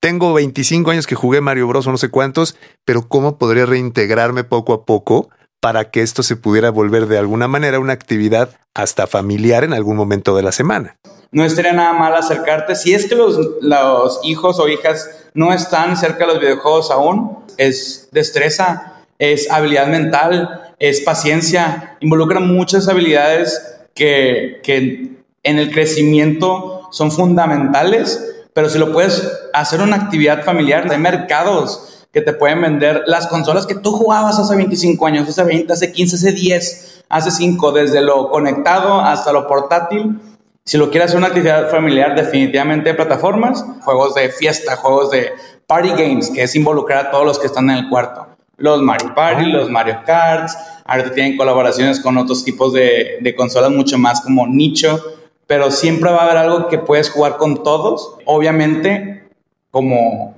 Tengo 0.01 0.33
25 0.33 0.89
años 0.89 1.05
que 1.05 1.13
jugué 1.13 1.39
Mario 1.39 1.67
Bros. 1.67 1.85
o 1.85 1.91
no 1.91 1.97
sé 1.97 2.09
cuántos, 2.09 2.57
pero 2.83 3.07
¿cómo 3.07 3.37
podría 3.37 3.67
reintegrarme 3.67 4.43
poco 4.43 4.73
a 4.73 4.83
poco 4.85 5.29
para 5.61 5.91
que 5.91 6.01
esto 6.01 6.23
se 6.23 6.35
pudiera 6.35 6.71
volver 6.71 7.05
de 7.05 7.19
alguna 7.19 7.47
manera 7.47 7.79
una 7.79 7.93
actividad 7.93 8.57
hasta 8.73 9.05
familiar 9.05 9.63
en 9.63 9.73
algún 9.73 9.95
momento 9.95 10.35
de 10.35 10.41
la 10.41 10.51
semana? 10.51 10.97
No 11.31 11.45
estaría 11.45 11.73
nada 11.73 11.93
mal 11.93 12.13
acercarte. 12.13 12.75
Si 12.75 12.93
es 12.93 13.07
que 13.07 13.15
los, 13.15 13.39
los 13.61 14.19
hijos 14.23 14.59
o 14.59 14.67
hijas 14.67 15.09
no 15.33 15.53
están 15.53 15.95
cerca 15.95 16.25
de 16.25 16.33
los 16.33 16.39
videojuegos 16.39 16.91
aún, 16.91 17.37
es 17.57 18.09
destreza, 18.11 19.03
es 19.17 19.49
habilidad 19.49 19.87
mental, 19.87 20.73
es 20.79 21.01
paciencia, 21.01 21.97
involucra 22.01 22.39
muchas 22.39 22.87
habilidades 22.87 23.61
que, 23.93 24.59
que 24.63 25.23
en 25.43 25.59
el 25.59 25.71
crecimiento 25.71 26.89
son 26.91 27.11
fundamentales, 27.11 28.45
pero 28.53 28.69
si 28.69 28.77
lo 28.77 28.91
puedes 28.91 29.31
hacer 29.53 29.81
una 29.81 29.95
actividad 29.95 30.43
familiar, 30.43 30.91
hay 30.91 30.97
mercados 30.97 32.07
que 32.11 32.21
te 32.21 32.33
pueden 32.33 32.61
vender 32.61 33.03
las 33.05 33.27
consolas 33.27 33.65
que 33.65 33.75
tú 33.75 33.91
jugabas 33.93 34.37
hace 34.37 34.55
25 34.55 35.05
años, 35.05 35.29
hace 35.29 35.43
20, 35.43 35.71
hace 35.71 35.91
15, 35.91 36.15
hace 36.15 36.31
10, 36.33 37.03
hace 37.07 37.31
5, 37.31 37.71
desde 37.71 38.01
lo 38.01 38.29
conectado 38.29 38.99
hasta 38.99 39.31
lo 39.31 39.47
portátil. 39.47 40.19
Si 40.63 40.77
lo 40.77 40.89
quieres 40.91 41.07
hacer 41.07 41.17
una 41.17 41.27
actividad 41.27 41.69
familiar, 41.71 42.15
definitivamente 42.15 42.93
plataformas, 42.93 43.65
juegos 43.81 44.13
de 44.13 44.29
fiesta, 44.29 44.75
juegos 44.75 45.09
de 45.09 45.31
party 45.65 45.89
games, 45.89 46.29
que 46.29 46.43
es 46.43 46.55
involucrar 46.55 47.07
a 47.07 47.11
todos 47.11 47.25
los 47.25 47.39
que 47.39 47.47
están 47.47 47.69
en 47.69 47.77
el 47.77 47.89
cuarto. 47.89 48.27
Los 48.57 48.81
Mario 48.81 49.15
Party, 49.15 49.45
los 49.45 49.71
Mario 49.71 50.01
Karts, 50.05 50.55
ahorita 50.85 51.13
tienen 51.13 51.35
colaboraciones 51.35 51.99
con 51.99 52.17
otros 52.17 52.43
tipos 52.43 52.73
de, 52.73 53.17
de 53.21 53.35
consolas 53.35 53.71
mucho 53.71 53.97
más 53.97 54.21
como 54.21 54.45
nicho, 54.45 55.03
pero 55.47 55.71
siempre 55.71 56.11
va 56.11 56.19
a 56.19 56.25
haber 56.25 56.37
algo 56.37 56.67
que 56.67 56.77
puedes 56.77 57.09
jugar 57.09 57.37
con 57.37 57.63
todos, 57.63 58.17
obviamente 58.25 59.29
como 59.71 60.35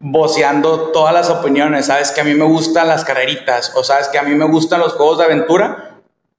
voceando 0.00 0.90
todas 0.90 1.14
las 1.14 1.30
opiniones, 1.30 1.86
sabes 1.86 2.10
que 2.10 2.20
a 2.20 2.24
mí 2.24 2.34
me 2.34 2.44
gustan 2.44 2.88
las 2.88 3.04
carreritas 3.04 3.72
o 3.76 3.84
sabes 3.84 4.08
que 4.08 4.18
a 4.18 4.22
mí 4.22 4.34
me 4.34 4.46
gustan 4.46 4.80
los 4.80 4.94
juegos 4.94 5.18
de 5.18 5.24
aventura, 5.24 5.93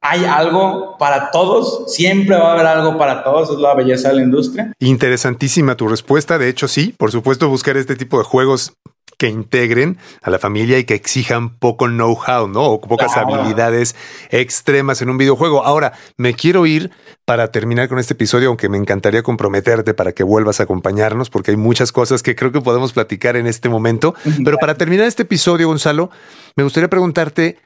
hay 0.07 0.23
algo 0.25 0.97
para 0.99 1.31
todos, 1.31 1.91
siempre 1.91 2.37
va 2.37 2.51
a 2.51 2.53
haber 2.53 2.67
algo 2.67 2.97
para 2.97 3.23
todos, 3.23 3.49
es 3.49 3.57
la 3.57 3.73
belleza 3.73 4.09
de 4.09 4.15
la 4.15 4.21
industria. 4.21 4.71
Interesantísima 4.79 5.75
tu 5.75 5.87
respuesta, 5.87 6.37
de 6.37 6.47
hecho 6.47 6.67
sí, 6.67 6.93
por 6.95 7.11
supuesto 7.11 7.49
buscar 7.49 7.75
este 7.75 7.95
tipo 7.95 8.19
de 8.19 8.23
juegos 8.23 8.73
que 9.17 9.29
integren 9.29 9.97
a 10.21 10.29
la 10.29 10.37
familia 10.37 10.77
y 10.77 10.83
que 10.83 10.93
exijan 10.93 11.57
poco 11.57 11.87
know-how, 11.87 12.47
¿no? 12.47 12.65
O 12.65 12.81
pocas 12.81 13.15
habilidades 13.17 13.95
extremas 14.29 15.01
en 15.01 15.09
un 15.09 15.17
videojuego. 15.17 15.63
Ahora, 15.63 15.93
me 16.17 16.33
quiero 16.33 16.65
ir 16.65 16.91
para 17.23 17.47
terminar 17.47 17.87
con 17.87 17.97
este 17.97 18.13
episodio, 18.13 18.49
aunque 18.49 18.67
me 18.67 18.77
encantaría 18.77 19.23
comprometerte 19.23 19.93
para 19.93 20.11
que 20.11 20.23
vuelvas 20.23 20.59
a 20.59 20.63
acompañarnos, 20.63 21.29
porque 21.29 21.51
hay 21.51 21.57
muchas 21.57 21.91
cosas 21.91 22.23
que 22.23 22.35
creo 22.35 22.51
que 22.51 22.61
podemos 22.61 22.93
platicar 22.93 23.37
en 23.37 23.47
este 23.47 23.69
momento. 23.69 24.15
Pero 24.43 24.57
para 24.57 24.75
terminar 24.75 25.07
este 25.07 25.23
episodio, 25.23 25.67
Gonzalo, 25.67 26.09
me 26.57 26.63
gustaría 26.63 26.89
preguntarte, 26.89 27.57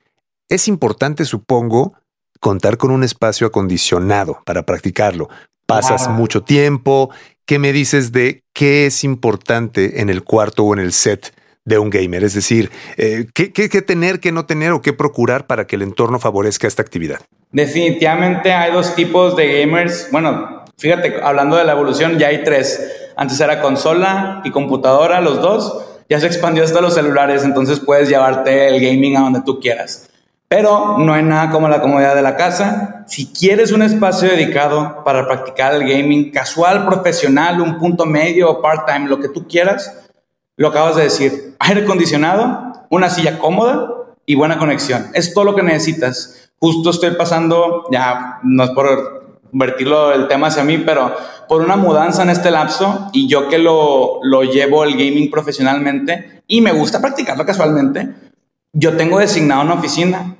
es 0.49 0.67
importante, 0.67 1.25
supongo, 1.25 1.95
contar 2.39 2.77
con 2.77 2.91
un 2.91 3.03
espacio 3.03 3.47
acondicionado 3.47 4.41
para 4.45 4.63
practicarlo. 4.63 5.29
Pasas 5.65 6.07
mucho 6.09 6.41
tiempo. 6.41 7.11
¿Qué 7.45 7.59
me 7.59 7.73
dices 7.73 8.11
de 8.11 8.43
qué 8.53 8.85
es 8.87 9.03
importante 9.03 10.01
en 10.01 10.09
el 10.09 10.23
cuarto 10.23 10.63
o 10.63 10.73
en 10.73 10.79
el 10.79 10.93
set 10.93 11.33
de 11.65 11.77
un 11.77 11.89
gamer? 11.89 12.23
Es 12.23 12.33
decir, 12.33 12.71
eh, 12.97 13.27
¿qué, 13.33 13.51
qué, 13.51 13.69
qué 13.69 13.81
tener, 13.81 14.19
qué 14.19 14.31
no 14.31 14.45
tener 14.45 14.71
o 14.71 14.81
qué 14.81 14.93
procurar 14.93 15.47
para 15.47 15.67
que 15.67 15.75
el 15.75 15.83
entorno 15.83 16.19
favorezca 16.19 16.67
esta 16.67 16.81
actividad? 16.81 17.19
Definitivamente 17.51 18.51
hay 18.53 18.71
dos 18.71 18.95
tipos 18.95 19.35
de 19.35 19.59
gamers. 19.59 20.07
Bueno, 20.11 20.59
Fíjate, 20.79 21.19
hablando 21.21 21.57
de 21.57 21.65
la 21.65 21.73
evolución, 21.73 22.17
ya 22.17 22.27
hay 22.27 22.41
tres. 22.45 23.11
Antes 23.17 23.39
era 23.41 23.61
consola 23.61 24.41
y 24.45 24.51
computadora, 24.51 25.19
los 25.19 25.41
dos. 25.41 25.85
Ya 26.07 26.21
se 26.21 26.27
expandió 26.27 26.63
hasta 26.63 26.79
los 26.79 26.93
celulares, 26.93 27.43
entonces 27.43 27.81
puedes 27.81 28.07
llevarte 28.07 28.69
el 28.69 28.81
gaming 28.81 29.17
a 29.17 29.19
donde 29.19 29.41
tú 29.41 29.59
quieras. 29.59 30.08
Pero 30.49 30.97
no 30.97 31.13
hay 31.13 31.21
nada 31.21 31.51
como 31.51 31.69
la 31.69 31.79
comodidad 31.79 32.15
de 32.15 32.23
la 32.23 32.35
casa. 32.35 33.03
Si 33.07 33.31
quieres 33.31 33.71
un 33.71 33.83
espacio 33.83 34.29
dedicado 34.29 35.03
para 35.03 35.27
practicar 35.27 35.75
el 35.75 35.87
gaming 35.87 36.31
casual, 36.31 36.87
profesional, 36.87 37.61
un 37.61 37.77
punto 37.77 38.07
medio 38.07 38.49
o 38.49 38.61
part-time, 38.61 39.07
lo 39.07 39.19
que 39.19 39.29
tú 39.29 39.47
quieras, 39.47 40.09
lo 40.57 40.69
acabas 40.69 40.95
de 40.95 41.03
decir. 41.03 41.55
Aire 41.59 41.83
acondicionado, 41.83 42.73
una 42.89 43.11
silla 43.11 43.37
cómoda 43.37 43.89
y 44.25 44.33
buena 44.33 44.57
conexión. 44.57 45.11
Es 45.13 45.35
todo 45.35 45.45
lo 45.45 45.55
que 45.55 45.61
necesitas. 45.61 46.51
Justo 46.59 46.89
estoy 46.89 47.11
pasando, 47.11 47.85
ya 47.91 48.39
no 48.41 48.63
es 48.63 48.71
por 48.71 49.37
vertirlo 49.51 50.13
el 50.13 50.27
tema 50.27 50.47
hacia 50.47 50.63
mí, 50.63 50.79
pero 50.79 51.15
por 51.47 51.61
una 51.61 51.75
mudanza 51.75 52.23
en 52.23 52.31
este 52.31 52.49
lapso 52.49 53.09
y 53.13 53.27
yo 53.27 53.49
que 53.49 53.59
lo, 53.59 54.19
lo 54.23 54.43
llevo 54.43 54.83
el 54.83 54.93
gaming 54.93 55.29
profesionalmente 55.29 56.41
y 56.47 56.61
me 56.61 56.71
gusta 56.71 56.99
practicarlo 56.99 57.45
casualmente, 57.45 58.28
yo 58.73 58.95
tengo 58.97 59.19
designado 59.19 59.61
una 59.61 59.75
oficina 59.75 60.35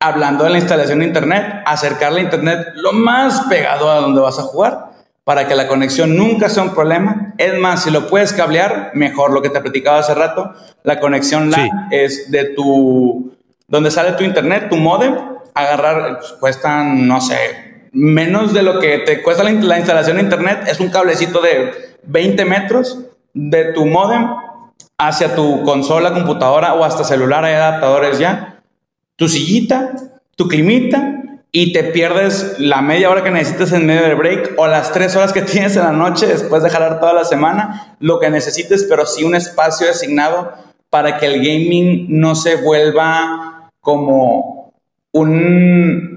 hablando 0.00 0.44
de 0.44 0.50
la 0.50 0.58
instalación 0.58 1.00
de 1.00 1.06
Internet, 1.06 1.62
acercar 1.64 2.12
la 2.12 2.20
Internet 2.20 2.68
lo 2.74 2.92
más 2.92 3.42
pegado 3.48 3.90
a 3.90 4.00
donde 4.00 4.20
vas 4.20 4.38
a 4.38 4.42
jugar 4.42 4.90
para 5.24 5.48
que 5.48 5.56
la 5.56 5.66
conexión 5.66 6.16
nunca 6.16 6.48
sea 6.48 6.62
un 6.62 6.74
problema. 6.74 7.34
Es 7.38 7.58
más, 7.58 7.82
si 7.82 7.90
lo 7.90 8.06
puedes 8.06 8.32
cablear, 8.32 8.92
mejor. 8.94 9.32
Lo 9.32 9.42
que 9.42 9.50
te 9.50 9.60
platicaba 9.60 9.98
hace 9.98 10.14
rato, 10.14 10.54
la 10.84 11.00
conexión 11.00 11.50
LAN 11.50 11.88
es 11.90 12.30
de 12.30 12.44
tu, 12.54 13.32
donde 13.66 13.90
sale 13.90 14.12
tu 14.12 14.22
Internet, 14.22 14.68
tu 14.68 14.76
modem, 14.76 15.16
agarrar, 15.52 16.18
pues, 16.18 16.32
cuestan, 16.34 17.08
no 17.08 17.20
sé, 17.20 17.88
menos 17.90 18.52
de 18.52 18.62
lo 18.62 18.78
que 18.78 18.98
te 18.98 19.22
cuesta 19.22 19.42
la, 19.42 19.50
la 19.50 19.78
instalación 19.78 20.18
de 20.18 20.22
Internet, 20.22 20.60
es 20.68 20.78
un 20.78 20.90
cablecito 20.90 21.40
de 21.40 21.96
20 22.04 22.44
metros 22.44 23.00
de 23.34 23.72
tu 23.72 23.84
modem 23.84 24.28
hacia 24.98 25.34
tu 25.34 25.62
consola, 25.62 26.12
computadora 26.12 26.74
o 26.74 26.84
hasta 26.84 27.04
celular, 27.04 27.44
hay 27.44 27.54
adaptadores 27.54 28.18
ya. 28.18 28.62
Tu 29.16 29.28
sillita, 29.28 29.92
tu 30.36 30.48
climita 30.48 31.16
y 31.52 31.72
te 31.72 31.84
pierdes 31.84 32.56
la 32.58 32.82
media 32.82 33.08
hora 33.10 33.22
que 33.22 33.30
necesites 33.30 33.72
en 33.72 33.86
medio 33.86 34.02
del 34.02 34.16
break 34.16 34.54
o 34.58 34.66
las 34.66 34.92
tres 34.92 35.16
horas 35.16 35.32
que 35.32 35.42
tienes 35.42 35.76
en 35.76 35.84
la 35.84 35.92
noche 35.92 36.26
después 36.26 36.62
de 36.62 36.70
jalar 36.70 37.00
toda 37.00 37.14
la 37.14 37.24
semana, 37.24 37.96
lo 38.00 38.18
que 38.18 38.30
necesites, 38.30 38.84
pero 38.88 39.06
sí 39.06 39.24
un 39.24 39.34
espacio 39.34 39.86
designado 39.86 40.52
para 40.90 41.18
que 41.18 41.26
el 41.26 41.38
gaming 41.38 42.06
no 42.08 42.34
se 42.34 42.56
vuelva 42.56 43.70
como 43.80 44.72
un, 45.12 46.15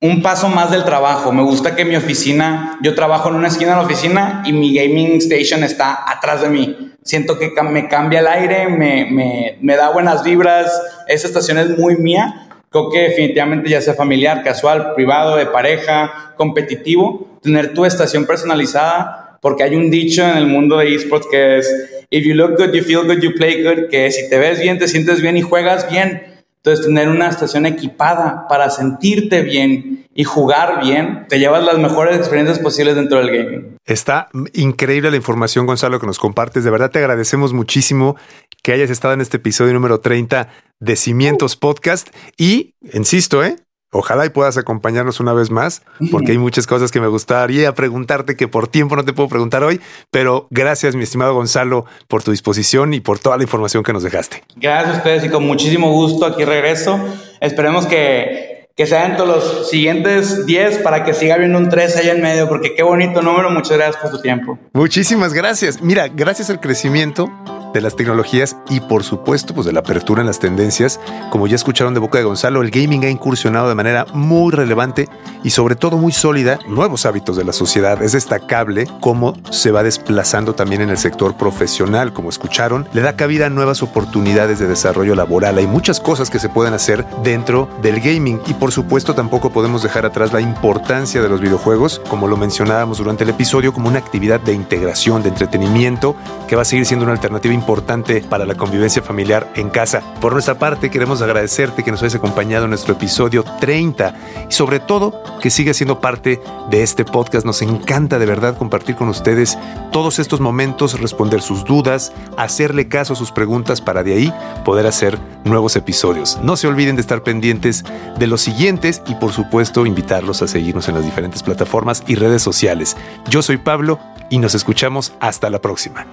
un 0.00 0.22
paso 0.22 0.48
más 0.48 0.70
del 0.70 0.84
trabajo. 0.84 1.32
Me 1.32 1.42
gusta 1.42 1.74
que 1.74 1.84
mi 1.84 1.96
oficina, 1.96 2.78
yo 2.82 2.94
trabajo 2.94 3.28
en 3.28 3.36
una 3.36 3.48
esquina 3.48 3.70
de 3.72 3.76
la 3.76 3.82
oficina 3.84 4.42
y 4.44 4.52
mi 4.52 4.74
gaming 4.74 5.16
station 5.18 5.64
está 5.64 6.04
atrás 6.06 6.42
de 6.42 6.50
mí 6.50 6.86
siento 7.06 7.38
que 7.38 7.52
me 7.62 7.88
cambia 7.88 8.18
el 8.18 8.26
aire, 8.26 8.68
me, 8.68 9.56
me, 9.60 9.76
da 9.76 9.90
buenas 9.90 10.24
vibras, 10.24 10.70
esa 11.06 11.28
estación 11.28 11.56
es 11.58 11.78
muy 11.78 11.96
mía, 11.96 12.48
creo 12.68 12.90
que 12.90 13.00
definitivamente 13.02 13.70
ya 13.70 13.80
sea 13.80 13.94
familiar, 13.94 14.42
casual, 14.42 14.92
privado, 14.94 15.36
de 15.36 15.46
pareja, 15.46 16.34
competitivo, 16.36 17.38
tener 17.42 17.72
tu 17.72 17.84
estación 17.84 18.26
personalizada, 18.26 19.38
porque 19.40 19.62
hay 19.62 19.76
un 19.76 19.88
dicho 19.88 20.22
en 20.22 20.36
el 20.36 20.46
mundo 20.46 20.78
de 20.78 20.94
esports 20.94 21.28
que 21.30 21.58
es, 21.58 22.06
if 22.10 22.26
you 22.26 22.34
look 22.34 22.56
good, 22.58 22.72
you 22.72 22.82
feel 22.82 23.06
good, 23.06 23.20
you 23.20 23.32
play 23.34 23.62
good, 23.62 23.88
que 23.88 24.10
si 24.10 24.28
te 24.28 24.38
ves 24.38 24.60
bien, 24.60 24.78
te 24.78 24.88
sientes 24.88 25.22
bien 25.22 25.36
y 25.36 25.42
juegas 25.42 25.88
bien. 25.88 26.35
Entonces, 26.66 26.86
tener 26.86 27.08
una 27.08 27.28
estación 27.28 27.64
equipada 27.64 28.48
para 28.48 28.70
sentirte 28.70 29.42
bien 29.42 30.04
y 30.12 30.24
jugar 30.24 30.80
bien, 30.82 31.24
te 31.28 31.38
llevas 31.38 31.62
las 31.62 31.78
mejores 31.78 32.16
experiencias 32.16 32.58
posibles 32.58 32.96
dentro 32.96 33.18
del 33.18 33.30
gaming. 33.30 33.76
Está 33.84 34.30
increíble 34.52 35.12
la 35.12 35.16
información, 35.16 35.66
Gonzalo, 35.66 36.00
que 36.00 36.08
nos 36.08 36.18
compartes. 36.18 36.64
De 36.64 36.70
verdad 36.70 36.90
te 36.90 36.98
agradecemos 36.98 37.52
muchísimo 37.52 38.16
que 38.64 38.72
hayas 38.72 38.90
estado 38.90 39.14
en 39.14 39.20
este 39.20 39.36
episodio 39.36 39.74
número 39.74 40.00
30 40.00 40.48
de 40.80 40.96
Cimientos 40.96 41.54
Podcast. 41.54 42.08
Y, 42.36 42.74
insisto, 42.92 43.44
¿eh? 43.44 43.58
Ojalá 43.92 44.26
y 44.26 44.30
puedas 44.30 44.56
acompañarnos 44.56 45.20
una 45.20 45.32
vez 45.32 45.50
más, 45.50 45.82
porque 46.10 46.32
hay 46.32 46.38
muchas 46.38 46.66
cosas 46.66 46.90
que 46.90 47.00
me 47.00 47.06
gustaría 47.06 47.72
preguntarte 47.74 48.36
que 48.36 48.48
por 48.48 48.68
tiempo 48.68 48.96
no 48.96 49.04
te 49.04 49.12
puedo 49.12 49.28
preguntar 49.28 49.62
hoy, 49.62 49.80
pero 50.10 50.48
gracias, 50.50 50.96
mi 50.96 51.04
estimado 51.04 51.34
Gonzalo, 51.34 51.86
por 52.08 52.22
tu 52.22 52.32
disposición 52.32 52.94
y 52.94 53.00
por 53.00 53.18
toda 53.18 53.36
la 53.36 53.44
información 53.44 53.84
que 53.84 53.92
nos 53.92 54.02
dejaste. 54.02 54.42
Gracias 54.56 54.94
a 54.94 54.98
ustedes 54.98 55.24
y 55.24 55.28
con 55.28 55.46
muchísimo 55.46 55.92
gusto 55.92 56.26
aquí 56.26 56.44
regreso. 56.44 56.98
Esperemos 57.40 57.86
que, 57.86 58.55
que 58.76 58.86
sean 58.86 59.16
todos 59.16 59.28
los 59.28 59.70
siguientes 59.70 60.44
10 60.44 60.78
para 60.78 61.02
que 61.02 61.14
siga 61.14 61.36
habiendo 61.36 61.56
un 61.56 61.70
3 61.70 61.96
ahí 61.96 62.10
en 62.10 62.20
medio, 62.20 62.46
porque 62.46 62.74
qué 62.74 62.82
bonito 62.82 63.22
número. 63.22 63.50
Muchas 63.50 63.78
gracias 63.78 63.96
por 63.96 64.10
tu 64.10 64.20
tiempo. 64.20 64.58
Muchísimas 64.74 65.32
gracias. 65.32 65.80
Mira, 65.80 66.08
gracias 66.08 66.50
al 66.50 66.60
crecimiento 66.60 67.32
de 67.76 67.82
las 67.82 67.94
tecnologías 67.94 68.56
y 68.70 68.80
por 68.80 69.04
supuesto 69.04 69.54
pues 69.54 69.66
de 69.66 69.72
la 69.72 69.80
apertura 69.80 70.22
en 70.22 70.26
las 70.26 70.38
tendencias. 70.38 70.98
Como 71.30 71.46
ya 71.46 71.56
escucharon 71.56 71.92
de 71.92 72.00
boca 72.00 72.18
de 72.18 72.24
Gonzalo, 72.24 72.62
el 72.62 72.70
gaming 72.70 73.04
ha 73.04 73.10
incursionado 73.10 73.68
de 73.68 73.74
manera 73.74 74.06
muy 74.14 74.50
relevante 74.50 75.08
y 75.44 75.50
sobre 75.50 75.76
todo 75.76 75.98
muy 75.98 76.12
sólida 76.12 76.58
nuevos 76.68 77.04
hábitos 77.04 77.36
de 77.36 77.44
la 77.44 77.52
sociedad. 77.52 78.02
Es 78.02 78.12
destacable 78.12 78.88
cómo 79.00 79.34
se 79.50 79.70
va 79.70 79.82
desplazando 79.82 80.54
también 80.54 80.80
en 80.80 80.90
el 80.90 80.96
sector 80.96 81.36
profesional, 81.36 82.14
como 82.14 82.30
escucharon, 82.30 82.88
le 82.94 83.02
da 83.02 83.16
cabida 83.16 83.46
a 83.46 83.50
nuevas 83.50 83.82
oportunidades 83.82 84.58
de 84.58 84.68
desarrollo 84.68 85.14
laboral. 85.14 85.58
Hay 85.58 85.66
muchas 85.66 86.00
cosas 86.00 86.30
que 86.30 86.38
se 86.38 86.48
pueden 86.48 86.72
hacer 86.72 87.04
dentro 87.22 87.68
del 87.82 88.00
gaming 88.00 88.40
y 88.46 88.54
por 88.54 88.65
supuesto 88.72 89.14
tampoco 89.14 89.50
podemos 89.50 89.82
dejar 89.82 90.06
atrás 90.06 90.32
la 90.32 90.40
importancia 90.40 91.22
de 91.22 91.28
los 91.28 91.40
videojuegos, 91.40 92.00
como 92.08 92.26
lo 92.26 92.36
mencionábamos 92.36 92.98
durante 92.98 93.24
el 93.24 93.30
episodio, 93.30 93.72
como 93.72 93.88
una 93.88 93.98
actividad 93.98 94.40
de 94.40 94.52
integración, 94.52 95.22
de 95.22 95.28
entretenimiento, 95.28 96.16
que 96.48 96.56
va 96.56 96.62
a 96.62 96.64
seguir 96.64 96.86
siendo 96.86 97.04
una 97.04 97.12
alternativa 97.12 97.54
importante 97.54 98.22
para 98.22 98.44
la 98.44 98.54
convivencia 98.54 99.02
familiar 99.02 99.50
en 99.54 99.70
casa. 99.70 100.02
Por 100.20 100.32
nuestra 100.32 100.58
parte, 100.58 100.90
queremos 100.90 101.22
agradecerte 101.22 101.84
que 101.84 101.90
nos 101.90 102.02
hayas 102.02 102.16
acompañado 102.16 102.64
en 102.64 102.70
nuestro 102.70 102.94
episodio 102.94 103.44
30 103.60 104.14
y 104.50 104.52
sobre 104.52 104.80
todo 104.80 105.22
que 105.40 105.50
sigas 105.50 105.76
siendo 105.76 106.00
parte 106.00 106.40
de 106.70 106.82
este 106.82 107.04
podcast. 107.04 107.46
Nos 107.46 107.62
encanta 107.62 108.18
de 108.18 108.26
verdad 108.26 108.56
compartir 108.56 108.96
con 108.96 109.08
ustedes 109.08 109.58
todos 109.92 110.18
estos 110.18 110.40
momentos, 110.40 111.00
responder 111.00 111.40
sus 111.40 111.64
dudas, 111.64 112.12
hacerle 112.36 112.88
caso 112.88 113.12
a 113.12 113.16
sus 113.16 113.32
preguntas 113.32 113.80
para 113.80 114.02
de 114.02 114.14
ahí 114.14 114.34
poder 114.64 114.86
hacer 114.86 115.18
nuevos 115.44 115.76
episodios. 115.76 116.38
No 116.42 116.56
se 116.56 116.66
olviden 116.66 116.96
de 116.96 117.02
estar 117.02 117.22
pendientes 117.22 117.84
de 118.18 118.26
los 118.26 118.40
siguientes 118.40 118.55
y 118.58 119.14
por 119.16 119.32
supuesto 119.32 119.84
invitarlos 119.84 120.40
a 120.40 120.48
seguirnos 120.48 120.88
en 120.88 120.94
las 120.94 121.04
diferentes 121.04 121.42
plataformas 121.42 122.02
y 122.06 122.14
redes 122.14 122.42
sociales. 122.42 122.96
Yo 123.28 123.42
soy 123.42 123.58
Pablo 123.58 124.00
y 124.30 124.38
nos 124.38 124.54
escuchamos 124.54 125.12
hasta 125.20 125.50
la 125.50 125.60
próxima. 125.60 126.06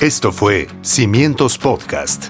Esto 0.00 0.32
fue 0.32 0.68
Cimientos 0.82 1.56
Podcast, 1.56 2.26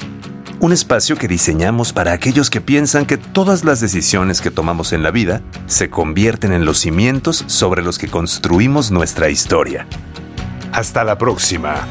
un 0.60 0.72
espacio 0.72 1.16
que 1.16 1.26
diseñamos 1.26 1.92
para 1.92 2.12
aquellos 2.12 2.50
que 2.50 2.60
piensan 2.60 3.04
que 3.04 3.16
todas 3.16 3.64
las 3.64 3.80
decisiones 3.80 4.40
que 4.40 4.52
tomamos 4.52 4.92
en 4.92 5.02
la 5.02 5.10
vida 5.10 5.42
se 5.66 5.90
convierten 5.90 6.52
en 6.52 6.64
los 6.64 6.78
cimientos 6.78 7.44
sobre 7.48 7.82
los 7.82 7.98
que 7.98 8.08
construimos 8.08 8.92
nuestra 8.92 9.28
historia. 9.28 9.86
Hasta 10.72 11.02
la 11.02 11.18
próxima. 11.18 11.86